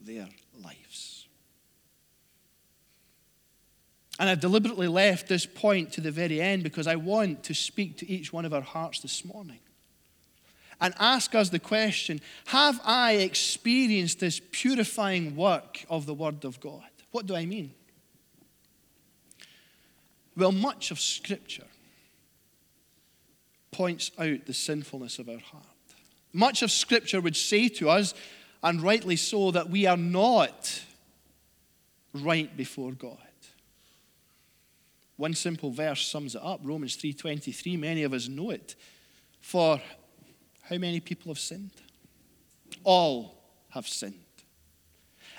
their 0.00 0.28
lives. 0.62 1.28
And 4.18 4.28
I've 4.28 4.40
deliberately 4.40 4.88
left 4.88 5.28
this 5.28 5.46
point 5.46 5.92
to 5.92 6.00
the 6.00 6.10
very 6.10 6.40
end 6.40 6.62
because 6.62 6.86
I 6.86 6.96
want 6.96 7.44
to 7.44 7.54
speak 7.54 7.98
to 7.98 8.10
each 8.10 8.32
one 8.32 8.44
of 8.44 8.52
our 8.52 8.62
hearts 8.62 9.00
this 9.00 9.24
morning 9.24 9.60
and 10.80 10.94
ask 10.98 11.34
us 11.34 11.48
the 11.50 11.58
question 11.58 12.20
Have 12.46 12.80
I 12.84 13.14
experienced 13.14 14.20
this 14.20 14.40
purifying 14.52 15.36
work 15.36 15.84
of 15.88 16.06
the 16.06 16.14
Word 16.14 16.44
of 16.44 16.60
God? 16.60 16.82
What 17.10 17.26
do 17.26 17.34
I 17.34 17.46
mean? 17.46 17.72
Well, 20.36 20.52
much 20.52 20.90
of 20.90 21.00
Scripture 21.00 21.66
points 23.70 24.10
out 24.18 24.46
the 24.46 24.54
sinfulness 24.54 25.18
of 25.18 25.28
our 25.28 25.38
heart. 25.38 25.64
Much 26.32 26.62
of 26.62 26.70
Scripture 26.70 27.20
would 27.20 27.36
say 27.36 27.68
to 27.68 27.88
us, 27.88 28.12
and 28.62 28.82
rightly 28.82 29.16
so, 29.16 29.50
that 29.50 29.70
we 29.70 29.86
are 29.86 29.96
not 29.96 30.82
right 32.12 32.54
before 32.56 32.92
God. 32.92 33.18
One 35.16 35.34
simple 35.34 35.70
verse 35.70 36.06
sums 36.06 36.34
it 36.34 36.42
up, 36.42 36.60
Romans 36.62 36.96
3:23. 36.96 37.76
Many 37.76 38.02
of 38.02 38.12
us 38.12 38.28
know 38.28 38.50
it. 38.50 38.74
For 39.40 39.80
how 40.68 40.76
many 40.78 41.00
people 41.00 41.30
have 41.30 41.38
sinned? 41.38 41.70
All 42.82 43.36
have 43.70 43.86
sinned. 43.86 44.14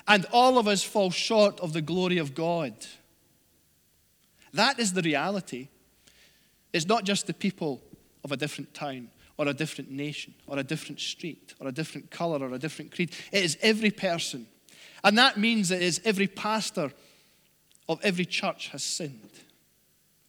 And 0.06 0.26
all 0.32 0.58
of 0.58 0.66
us 0.66 0.82
fall 0.82 1.10
short 1.10 1.60
of 1.60 1.72
the 1.74 1.82
glory 1.82 2.18
of 2.18 2.34
God. 2.34 2.74
That 4.54 4.78
is 4.78 4.94
the 4.94 5.02
reality. 5.02 5.68
It's 6.72 6.86
not 6.86 7.04
just 7.04 7.26
the 7.26 7.34
people 7.34 7.82
of 8.24 8.32
a 8.32 8.36
different 8.36 8.72
town 8.72 9.08
or 9.36 9.46
a 9.48 9.54
different 9.54 9.90
nation 9.90 10.34
or 10.46 10.58
a 10.58 10.64
different 10.64 11.00
street 11.00 11.54
or 11.60 11.68
a 11.68 11.72
different 11.72 12.10
color 12.10 12.38
or 12.38 12.54
a 12.54 12.58
different 12.58 12.92
creed. 12.92 13.12
It 13.30 13.44
is 13.44 13.58
every 13.60 13.90
person. 13.90 14.46
And 15.04 15.18
that 15.18 15.36
means 15.36 15.70
it 15.70 15.82
is 15.82 16.00
every 16.04 16.26
pastor 16.26 16.90
of 17.88 18.00
every 18.02 18.24
church 18.24 18.68
has 18.68 18.82
sinned. 18.82 19.30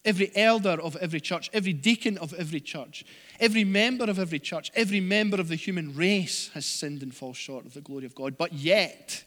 Every 0.05 0.31
elder 0.35 0.79
of 0.81 0.95
every 0.97 1.19
church, 1.19 1.49
every 1.51 1.73
deacon 1.73 2.17
of 2.17 2.33
every 2.33 2.61
church, 2.61 3.03
every 3.39 3.63
member 3.63 4.05
of 4.05 4.17
every 4.17 4.39
church, 4.39 4.71
every 4.73 5.01
member 5.01 5.39
of 5.39 5.49
the 5.49 5.55
human 5.55 5.95
race 5.95 6.49
has 6.53 6.65
sinned 6.65 7.03
and 7.03 7.13
falls 7.13 7.37
short 7.37 7.65
of 7.65 7.73
the 7.73 7.81
glory 7.81 8.05
of 8.05 8.15
God. 8.15 8.37
But 8.37 8.53
yet, 8.53 9.25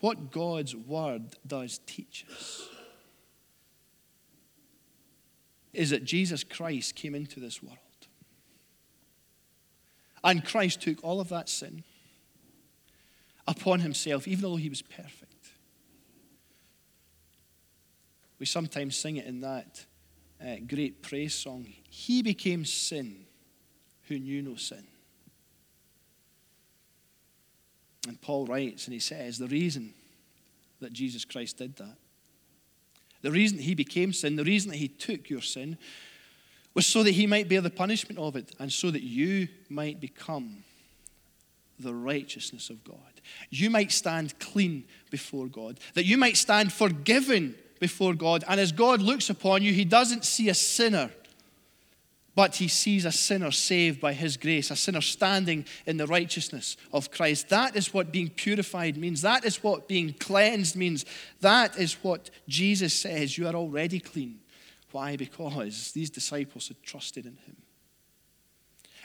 what 0.00 0.30
God's 0.30 0.76
word 0.76 1.36
does 1.46 1.80
teach 1.86 2.24
us 2.30 2.68
is 5.72 5.90
that 5.90 6.04
Jesus 6.04 6.42
Christ 6.42 6.94
came 6.94 7.14
into 7.14 7.38
this 7.40 7.62
world. 7.62 7.78
And 10.24 10.44
Christ 10.44 10.80
took 10.80 11.02
all 11.04 11.20
of 11.20 11.28
that 11.28 11.48
sin 11.48 11.84
upon 13.46 13.80
himself, 13.80 14.26
even 14.26 14.42
though 14.42 14.56
he 14.56 14.68
was 14.68 14.82
perfect. 14.82 15.25
We 18.38 18.46
sometimes 18.46 18.96
sing 18.96 19.16
it 19.16 19.26
in 19.26 19.40
that 19.40 19.86
uh, 20.40 20.56
great 20.66 21.02
praise 21.02 21.34
song 21.34 21.66
He 21.88 22.22
became 22.22 22.64
sin 22.64 23.26
who 24.08 24.18
knew 24.18 24.42
no 24.42 24.56
sin. 24.56 24.86
And 28.06 28.20
Paul 28.20 28.46
writes 28.46 28.86
and 28.86 28.94
he 28.94 29.00
says 29.00 29.38
the 29.38 29.48
reason 29.48 29.92
that 30.80 30.92
Jesus 30.92 31.24
Christ 31.24 31.58
did 31.58 31.76
that, 31.76 31.96
the 33.22 33.32
reason 33.32 33.58
he 33.58 33.74
became 33.74 34.12
sin, 34.12 34.36
the 34.36 34.44
reason 34.44 34.70
that 34.70 34.76
he 34.76 34.88
took 34.88 35.28
your 35.28 35.40
sin, 35.40 35.76
was 36.74 36.86
so 36.86 37.02
that 37.02 37.12
he 37.12 37.26
might 37.26 37.48
bear 37.48 37.60
the 37.60 37.70
punishment 37.70 38.18
of 38.18 38.36
it 38.36 38.54
and 38.60 38.72
so 38.72 38.90
that 38.90 39.02
you 39.02 39.48
might 39.68 39.98
become 39.98 40.62
the 41.80 41.94
righteousness 41.94 42.70
of 42.70 42.84
God. 42.84 42.98
You 43.50 43.70
might 43.70 43.90
stand 43.90 44.38
clean 44.38 44.84
before 45.10 45.46
God, 45.46 45.80
that 45.94 46.04
you 46.04 46.16
might 46.16 46.36
stand 46.36 46.72
forgiven 46.72 47.56
before 47.78 48.14
God. 48.14 48.44
And 48.48 48.60
as 48.60 48.72
God 48.72 49.00
looks 49.00 49.30
upon 49.30 49.62
you, 49.62 49.72
he 49.72 49.84
doesn't 49.84 50.24
see 50.24 50.48
a 50.48 50.54
sinner 50.54 51.10
but 52.36 52.56
he 52.56 52.68
sees 52.68 53.06
a 53.06 53.10
sinner 53.10 53.50
saved 53.50 53.98
by 53.98 54.12
his 54.12 54.36
grace, 54.36 54.70
a 54.70 54.76
sinner 54.76 55.00
standing 55.00 55.64
in 55.86 55.96
the 55.96 56.06
righteousness 56.06 56.76
of 56.92 57.10
Christ. 57.10 57.48
That 57.48 57.74
is 57.74 57.94
what 57.94 58.12
being 58.12 58.28
purified 58.28 58.98
means. 58.98 59.22
That 59.22 59.46
is 59.46 59.64
what 59.64 59.88
being 59.88 60.12
cleansed 60.12 60.76
means. 60.76 61.06
That 61.40 61.78
is 61.78 61.94
what 62.02 62.28
Jesus 62.46 62.92
says. 62.92 63.38
You 63.38 63.48
are 63.48 63.54
already 63.54 64.00
clean. 64.00 64.40
Why? 64.92 65.16
Because 65.16 65.92
these 65.92 66.10
disciples 66.10 66.68
had 66.68 66.82
trusted 66.82 67.24
in 67.24 67.36
him. 67.46 67.56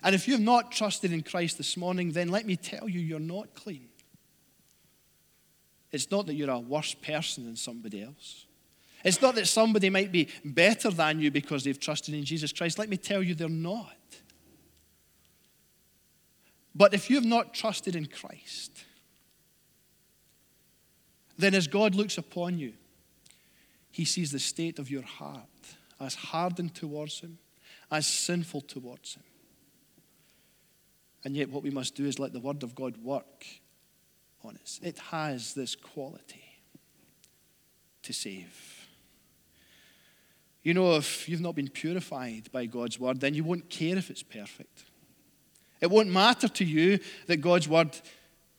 And 0.04 0.14
if 0.14 0.28
you 0.28 0.34
have 0.34 0.42
not 0.42 0.74
trusted 0.74 1.14
in 1.14 1.24
Christ 1.24 1.58
this 1.58 1.78
morning, 1.78 2.12
then 2.12 2.28
let 2.28 2.46
me 2.46 2.58
tell 2.58 2.90
you, 2.90 3.00
you're 3.00 3.20
not 3.20 3.56
clean. 3.56 3.88
It's 5.94 6.12
not 6.12 6.26
that 6.26 6.34
you're 6.34 6.50
a 6.50 6.60
worse 6.60 6.96
person 6.96 7.46
than 7.46 7.56
somebody 7.56 8.04
else. 8.04 8.46
It's 9.04 9.22
not 9.22 9.36
that 9.36 9.48
somebody 9.48 9.90
might 9.90 10.12
be 10.12 10.30
better 10.44 10.90
than 10.92 11.20
you 11.20 11.32
because 11.32 11.64
they've 11.64 11.80
trusted 11.80 12.14
in 12.14 12.24
Jesus 12.24 12.52
Christ. 12.54 12.78
Let 12.78 12.90
me 12.90 12.98
tell 12.98 13.24
you, 13.24 13.36
they're 13.36 13.50
not. 13.50 13.96
But 16.74 16.94
if 16.94 17.10
you 17.10 17.16
have 17.18 17.26
not 17.26 17.54
trusted 17.54 17.96
in 17.96 18.06
Christ, 18.06 18.86
then 21.38 21.54
as 21.54 21.68
God 21.68 21.96
looks 21.96 22.18
upon 22.18 22.60
you, 22.60 22.74
he 23.92 24.06
sees 24.06 24.32
the 24.32 24.40
state 24.40 24.80
of 24.80 24.90
your 24.90 25.04
heart 25.04 25.48
as 26.00 26.16
hardened 26.16 26.74
towards 26.74 27.20
him, 27.20 27.40
as 27.92 28.08
sinful 28.08 28.62
towards 28.62 29.16
him. 29.16 29.24
And 31.24 31.36
yet, 31.36 31.50
what 31.50 31.62
we 31.62 31.70
must 31.70 31.96
do 31.96 32.06
is 32.06 32.18
let 32.18 32.34
the 32.34 32.40
Word 32.40 32.64
of 32.64 32.74
God 32.74 32.98
work 32.98 33.46
on 34.44 34.58
us. 34.62 34.80
It 34.82 34.98
has 35.12 35.54
this 35.54 35.76
quality 35.76 36.44
to 38.04 38.14
save. 38.14 38.81
You 40.64 40.74
know, 40.74 40.96
if 40.96 41.28
you've 41.28 41.42
not 41.42 41.56
been 41.56 41.70
purified 41.70 42.52
by 42.52 42.66
God's 42.66 43.00
word, 43.00 43.20
then 43.20 43.34
you 43.34 43.44
won't 43.44 43.70
care 43.70 43.98
if 43.98 44.10
it's 44.10 44.24
perfect. 44.24 44.84
It 45.80 45.90
won't 45.90 46.10
matter 46.10 46.48
to 46.48 46.66
you 46.66 47.00
that 47.26 47.38
God's 47.38 47.68
word 47.68 48.00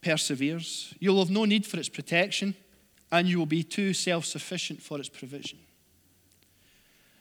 perseveres. 0.02 0.92
You'll 0.98 1.20
have 1.20 1.30
no 1.30 1.44
need 1.44 1.64
for 1.64 1.78
its 1.78 1.88
protection, 1.88 2.56
and 3.12 3.28
you 3.28 3.38
will 3.38 3.46
be 3.46 3.62
too 3.62 3.94
self 3.94 4.24
sufficient 4.24 4.82
for 4.82 4.98
its 4.98 5.08
provision. 5.08 5.58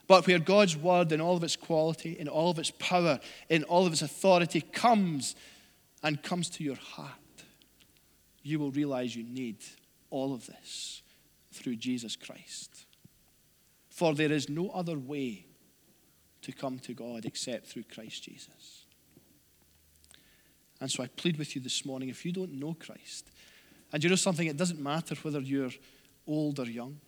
But 0.08 0.28
where 0.28 0.40
God's 0.40 0.76
word, 0.76 1.12
in 1.12 1.22
all 1.22 1.38
of 1.38 1.44
its 1.44 1.56
quality, 1.56 2.18
in 2.20 2.28
all 2.28 2.50
of 2.50 2.60
its 2.60 2.72
power, 2.80 3.20
in 3.50 3.64
all 3.66 3.86
of 3.86 3.94
its 3.94 4.02
authority, 4.02 4.62
comes 4.62 5.36
and 6.04 6.22
comes 6.22 6.50
to 6.50 6.64
your 6.64 6.76
heart, 6.76 7.10
you 8.42 8.60
will 8.60 8.72
realize 8.72 9.16
you 9.16 9.24
need 9.24 9.58
all 10.10 10.34
of 10.34 10.48
this 10.48 11.04
through 11.54 11.76
Jesus 11.76 12.16
Christ. 12.16 12.86
For 14.02 14.16
there 14.16 14.32
is 14.32 14.50
no 14.50 14.72
other 14.72 14.98
way 14.98 15.46
to 16.42 16.52
come 16.52 16.80
to 16.80 16.94
God 16.96 17.24
except 17.24 17.68
through 17.68 17.84
Christ 17.84 18.24
Jesus. 18.24 18.86
And 20.80 20.90
so 20.90 21.04
I 21.04 21.08
plead 21.08 21.38
with 21.38 21.54
you 21.56 21.62
this 21.62 21.86
morning 21.86 22.10
if 22.10 22.26
you 22.26 22.32
don't 22.32 22.54
know 22.54 22.76
Christ, 22.80 23.30
and 23.94 24.04
you 24.04 24.10
know 24.10 24.16
something, 24.16 24.48
it 24.48 24.58
doesn't 24.58 24.80
matter 24.80 25.14
whether 25.22 25.40
you're 25.40 25.70
old 26.26 26.60
or 26.60 26.66
young. 26.66 27.00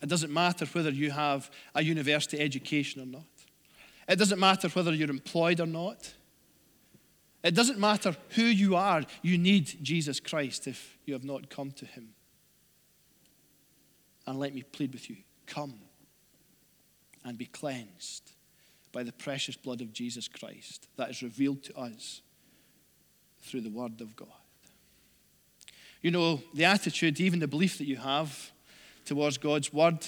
It 0.00 0.08
doesn't 0.08 0.32
matter 0.32 0.64
whether 0.66 0.90
you 0.90 1.10
have 1.10 1.50
a 1.74 1.82
university 1.82 2.38
education 2.38 3.02
or 3.02 3.06
not. 3.06 3.26
It 4.08 4.14
doesn't 4.14 4.38
matter 4.38 4.68
whether 4.68 4.94
you're 4.94 5.10
employed 5.10 5.58
or 5.58 5.66
not. 5.66 6.14
It 7.42 7.56
doesn't 7.56 7.80
matter 7.80 8.16
who 8.36 8.44
you 8.44 8.76
are, 8.76 9.02
you 9.22 9.38
need 9.38 9.82
Jesus 9.82 10.20
Christ 10.20 10.68
if 10.68 10.98
you 11.04 11.14
have 11.14 11.24
not 11.24 11.50
come 11.50 11.72
to 11.72 11.84
him 11.84 12.10
and 14.26 14.38
let 14.38 14.54
me 14.54 14.62
plead 14.62 14.92
with 14.92 15.08
you 15.10 15.16
come 15.46 15.74
and 17.24 17.36
be 17.36 17.46
cleansed 17.46 18.32
by 18.92 19.02
the 19.02 19.12
precious 19.12 19.56
blood 19.56 19.80
of 19.80 19.92
Jesus 19.92 20.28
Christ 20.28 20.88
that 20.96 21.10
is 21.10 21.22
revealed 21.22 21.62
to 21.64 21.76
us 21.76 22.22
through 23.42 23.60
the 23.62 23.70
Word 23.70 24.00
of 24.00 24.16
God. 24.16 24.28
You 26.02 26.10
know, 26.10 26.42
the 26.54 26.64
attitude, 26.64 27.20
even 27.20 27.40
the 27.40 27.48
belief 27.48 27.78
that 27.78 27.86
you 27.86 27.96
have 27.96 28.50
towards 29.04 29.38
God's 29.38 29.72
Word, 29.72 30.06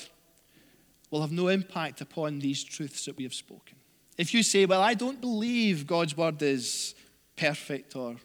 will 1.11 1.21
have 1.21 1.33
no 1.33 1.49
impact 1.49 2.01
upon 2.01 2.39
these 2.39 2.65
truths 2.65 3.05
that 3.05 3.17
we 3.17 3.25
have 3.25 3.35
spoken. 3.35 3.77
If 4.17 4.33
you 4.33 4.43
say, 4.43 4.65
Well, 4.65 4.81
I 4.81 4.95
don't 4.95 5.21
believe 5.21 5.87
God's 5.87 6.17
Word 6.17 6.41
is 6.41 6.95
perfect 7.37 7.95
or 7.95 8.17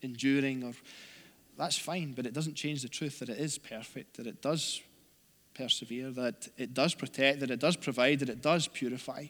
enduring, 0.00 0.62
or 0.62 0.72
that's 1.58 1.78
fine, 1.78 2.12
but 2.12 2.26
it 2.26 2.34
doesn't 2.34 2.54
change 2.54 2.82
the 2.82 2.88
truth 2.88 3.18
that 3.18 3.28
it 3.28 3.38
is 3.38 3.58
perfect, 3.58 4.16
that 4.16 4.26
it 4.26 4.40
does 4.40 4.80
persevere, 5.54 6.10
that 6.10 6.48
it 6.56 6.74
does 6.74 6.94
protect, 6.94 7.40
that 7.40 7.50
it 7.50 7.58
does 7.58 7.76
provide, 7.76 8.20
that 8.20 8.28
it 8.28 8.42
does 8.42 8.68
purify. 8.68 9.26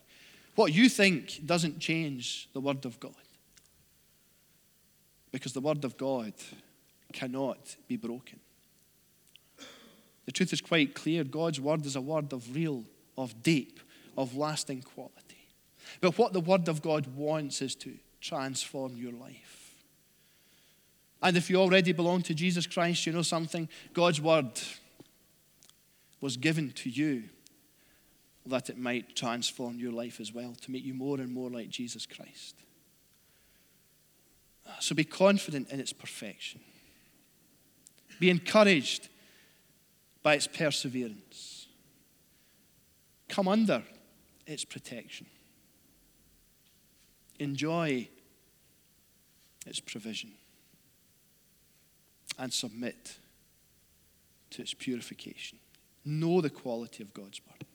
What 0.54 0.72
you 0.72 0.88
think 0.88 1.40
doesn't 1.44 1.78
change 1.78 2.48
the 2.52 2.60
Word 2.60 2.84
of 2.84 3.00
God. 3.00 3.14
Because 5.30 5.52
the 5.52 5.60
Word 5.60 5.84
of 5.84 5.96
God 5.96 6.34
cannot 7.12 7.76
be 7.88 7.96
broken. 7.96 8.40
The 10.26 10.32
truth 10.32 10.52
is 10.52 10.60
quite 10.60 10.94
clear 10.94 11.24
God's 11.24 11.60
Word 11.60 11.84
is 11.86 11.96
a 11.96 12.00
word 12.00 12.32
of 12.32 12.54
real, 12.54 12.84
of 13.16 13.42
deep, 13.42 13.80
of 14.16 14.36
lasting 14.36 14.82
quality. 14.82 15.48
But 16.00 16.16
what 16.18 16.32
the 16.32 16.40
Word 16.40 16.68
of 16.68 16.82
God 16.82 17.06
wants 17.16 17.62
is 17.62 17.74
to 17.76 17.94
transform 18.20 18.96
your 18.96 19.12
life. 19.12 19.74
And 21.22 21.36
if 21.36 21.48
you 21.48 21.56
already 21.56 21.92
belong 21.92 22.22
to 22.22 22.34
Jesus 22.34 22.66
Christ, 22.66 23.06
you 23.06 23.12
know 23.12 23.22
something? 23.22 23.68
God's 23.92 24.20
Word 24.20 24.50
was 26.22 26.38
given 26.38 26.70
to 26.70 26.88
you 26.88 27.24
that 28.46 28.70
it 28.70 28.78
might 28.78 29.14
transform 29.14 29.78
your 29.78 29.92
life 29.92 30.20
as 30.20 30.32
well, 30.32 30.54
to 30.62 30.70
make 30.70 30.84
you 30.84 30.94
more 30.94 31.20
and 31.20 31.34
more 31.34 31.50
like 31.50 31.68
Jesus 31.68 32.06
Christ. 32.06 32.56
So 34.80 34.94
be 34.94 35.04
confident 35.04 35.70
in 35.70 35.80
its 35.80 35.92
perfection. 35.92 36.60
Be 38.18 38.30
encouraged 38.30 39.08
by 40.22 40.34
its 40.34 40.46
perseverance. 40.46 41.66
Come 43.28 43.48
under 43.48 43.82
its 44.46 44.64
protection. 44.64 45.26
Enjoy 47.38 48.08
its 49.66 49.80
provision. 49.80 50.30
And 52.38 52.52
submit 52.52 53.18
to 54.50 54.62
its 54.62 54.74
purification. 54.74 55.58
Know 56.04 56.40
the 56.40 56.50
quality 56.50 57.02
of 57.02 57.14
God's 57.14 57.40
word. 57.46 57.66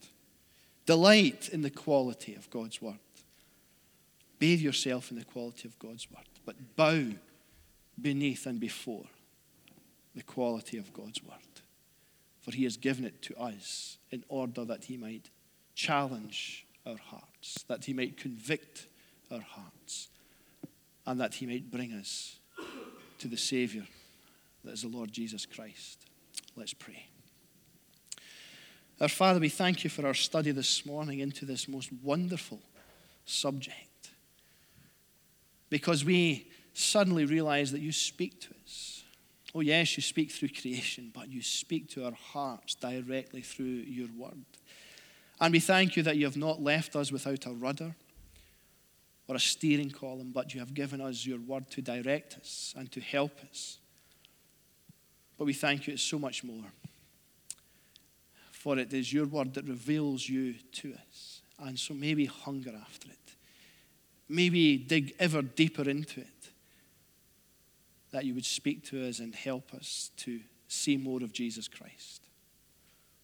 Delight 0.85 1.49
in 1.49 1.61
the 1.61 1.69
quality 1.69 2.35
of 2.35 2.49
God's 2.49 2.81
word. 2.81 2.99
Bathe 4.39 4.61
yourself 4.61 5.11
in 5.11 5.17
the 5.17 5.25
quality 5.25 5.67
of 5.67 5.77
God's 5.79 6.09
word, 6.11 6.25
but 6.45 6.75
bow 6.75 7.11
beneath 7.99 8.45
and 8.45 8.59
before 8.59 9.05
the 10.15 10.23
quality 10.23 10.77
of 10.77 10.93
God's 10.93 11.23
word. 11.23 11.37
For 12.41 12.51
he 12.51 12.63
has 12.63 12.77
given 12.77 13.03
it 13.05 13.21
to 13.23 13.35
us 13.37 13.97
in 14.11 14.23
order 14.29 14.63
that 14.65 14.85
he 14.85 14.97
might 14.97 15.29
challenge 15.75 16.65
our 16.85 16.97
hearts, 16.97 17.65
that 17.67 17.85
he 17.85 17.93
might 17.93 18.17
convict 18.17 18.87
our 19.31 19.41
hearts, 19.41 20.09
and 21.05 21.19
that 21.19 21.35
he 21.35 21.45
might 21.45 21.71
bring 21.71 21.93
us 21.93 22.39
to 23.19 23.27
the 23.27 23.37
Savior 23.37 23.85
that 24.63 24.73
is 24.73 24.81
the 24.81 24.89
Lord 24.89 25.11
Jesus 25.11 25.45
Christ. 25.45 26.05
Let's 26.55 26.73
pray. 26.73 27.07
Our 28.99 29.07
Father, 29.07 29.39
we 29.39 29.49
thank 29.49 29.83
you 29.83 29.91
for 29.91 30.07
our 30.07 30.15
study 30.15 30.51
this 30.51 30.83
morning 30.83 31.19
into 31.19 31.45
this 31.45 31.67
most 31.67 31.91
wonderful 32.01 32.59
subject. 33.25 34.09
Because 35.69 36.03
we 36.03 36.49
suddenly 36.73 37.25
realize 37.25 37.71
that 37.73 37.81
you 37.81 37.91
speak 37.91 38.41
to 38.41 38.55
us. 38.63 39.03
Oh, 39.53 39.59
yes, 39.59 39.97
you 39.97 40.01
speak 40.01 40.31
through 40.31 40.49
creation, 40.49 41.11
but 41.13 41.29
you 41.29 41.43
speak 41.43 41.89
to 41.89 42.05
our 42.05 42.11
hearts 42.11 42.73
directly 42.73 43.41
through 43.41 43.65
your 43.65 44.07
word. 44.17 44.45
And 45.39 45.53
we 45.53 45.59
thank 45.59 45.95
you 45.95 46.01
that 46.03 46.17
you 46.17 46.25
have 46.25 46.37
not 46.37 46.61
left 46.61 46.95
us 46.95 47.11
without 47.11 47.45
a 47.45 47.51
rudder, 47.51 47.95
or 49.27 49.35
a 49.35 49.39
steering 49.39 49.91
column, 49.91 50.31
but 50.31 50.53
you 50.53 50.59
have 50.59 50.73
given 50.73 51.01
us 51.01 51.25
your 51.25 51.39
word 51.39 51.69
to 51.71 51.81
direct 51.81 52.37
us 52.37 52.73
and 52.77 52.91
to 52.93 53.01
help 53.01 53.33
us. 53.49 53.77
But 55.37 55.45
we 55.45 55.53
thank 55.53 55.85
you, 55.85 55.93
it's 55.93 56.01
so 56.01 56.17
much 56.17 56.43
more. 56.43 56.63
For 58.67 58.77
it 58.77 58.91
is 58.91 59.13
your 59.13 59.27
word 59.27 59.53
that 59.53 59.65
reveals 59.65 60.27
you 60.27 60.55
to 60.73 60.93
us. 60.93 61.41
And 61.57 61.79
so 61.79 61.93
maybe 61.93 62.25
hunger 62.25 62.73
after 62.77 63.07
it. 63.07 63.35
Maybe 64.27 64.75
dig 64.75 65.13
ever 65.19 65.41
deeper 65.41 65.89
into 65.89 66.19
it. 66.19 66.49
That 68.11 68.25
you 68.25 68.33
would 68.33 68.43
speak 68.43 68.83
to 68.87 69.07
us 69.07 69.19
and 69.19 69.33
help 69.33 69.73
us 69.73 70.11
to 70.17 70.41
see 70.67 70.97
more 70.97 71.23
of 71.23 71.31
Jesus 71.31 71.69
Christ. 71.69 72.23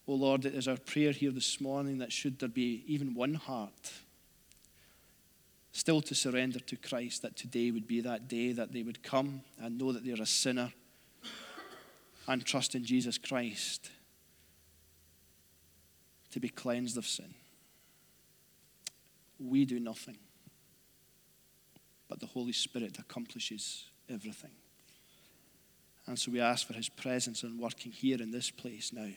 Oh 0.07 0.13
Lord, 0.13 0.45
it 0.45 0.55
is 0.55 0.69
our 0.69 0.77
prayer 0.77 1.11
here 1.11 1.31
this 1.31 1.59
morning 1.59 1.97
that 1.97 2.13
should 2.13 2.39
there 2.39 2.47
be 2.47 2.85
even 2.87 3.13
one 3.13 3.33
heart 3.33 3.91
still 5.73 5.99
to 6.03 6.15
surrender 6.15 6.59
to 6.59 6.77
Christ, 6.77 7.21
that 7.21 7.35
today 7.35 7.69
would 7.69 7.85
be 7.85 7.99
that 7.99 8.29
day 8.29 8.53
that 8.53 8.71
they 8.71 8.83
would 8.83 9.03
come 9.03 9.41
and 9.61 9.77
know 9.77 9.91
that 9.91 10.05
they're 10.05 10.21
a 10.21 10.25
sinner 10.25 10.71
and 12.29 12.45
trust 12.45 12.75
in 12.75 12.85
Jesus 12.85 13.17
Christ 13.17 13.89
to 16.33 16.39
be 16.39 16.49
cleansed 16.49 16.97
of 16.97 17.05
sin. 17.05 17.35
We 19.39 19.65
do 19.65 19.79
nothing, 19.79 20.17
but 22.09 22.19
the 22.19 22.25
Holy 22.25 22.53
Spirit 22.53 22.97
accomplishes 22.97 23.85
everything. 24.09 24.49
And 26.07 26.17
so 26.17 26.31
we 26.31 26.41
ask 26.41 26.65
for 26.65 26.73
his 26.73 26.89
presence 26.89 27.43
and 27.43 27.59
working 27.59 27.91
here 27.91 28.19
in 28.19 28.31
this 28.31 28.49
place 28.49 28.91
now, 28.91 29.11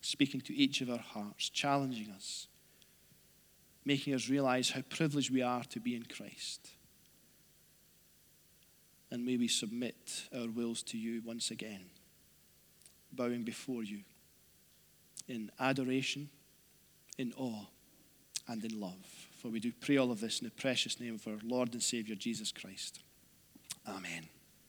speaking 0.00 0.40
to 0.42 0.54
each 0.54 0.80
of 0.80 0.88
our 0.88 0.98
hearts, 0.98 1.50
challenging 1.50 2.10
us, 2.10 2.48
making 3.84 4.14
us 4.14 4.30
realize 4.30 4.70
how 4.70 4.80
privileged 4.88 5.30
we 5.30 5.42
are 5.42 5.64
to 5.64 5.80
be 5.80 5.94
in 5.94 6.04
Christ. 6.04 6.70
And 9.10 9.26
may 9.26 9.36
we 9.36 9.48
submit 9.48 10.28
our 10.34 10.48
wills 10.48 10.82
to 10.84 10.98
you 10.98 11.20
once 11.26 11.50
again, 11.50 11.90
bowing 13.12 13.42
before 13.42 13.84
you 13.84 14.00
in 15.28 15.50
adoration, 15.60 16.28
in 17.18 17.32
awe, 17.36 17.66
and 18.48 18.64
in 18.64 18.80
love. 18.80 19.06
For 19.40 19.48
we 19.48 19.60
do 19.60 19.72
pray 19.80 19.96
all 19.96 20.10
of 20.10 20.20
this 20.20 20.40
in 20.40 20.44
the 20.46 20.50
precious 20.50 21.00
name 21.00 21.14
of 21.14 21.26
our 21.26 21.38
Lord 21.42 21.72
and 21.72 21.82
Savior 21.82 22.14
Jesus 22.14 22.52
Christ. 22.52 23.00
Amen. 23.86 24.28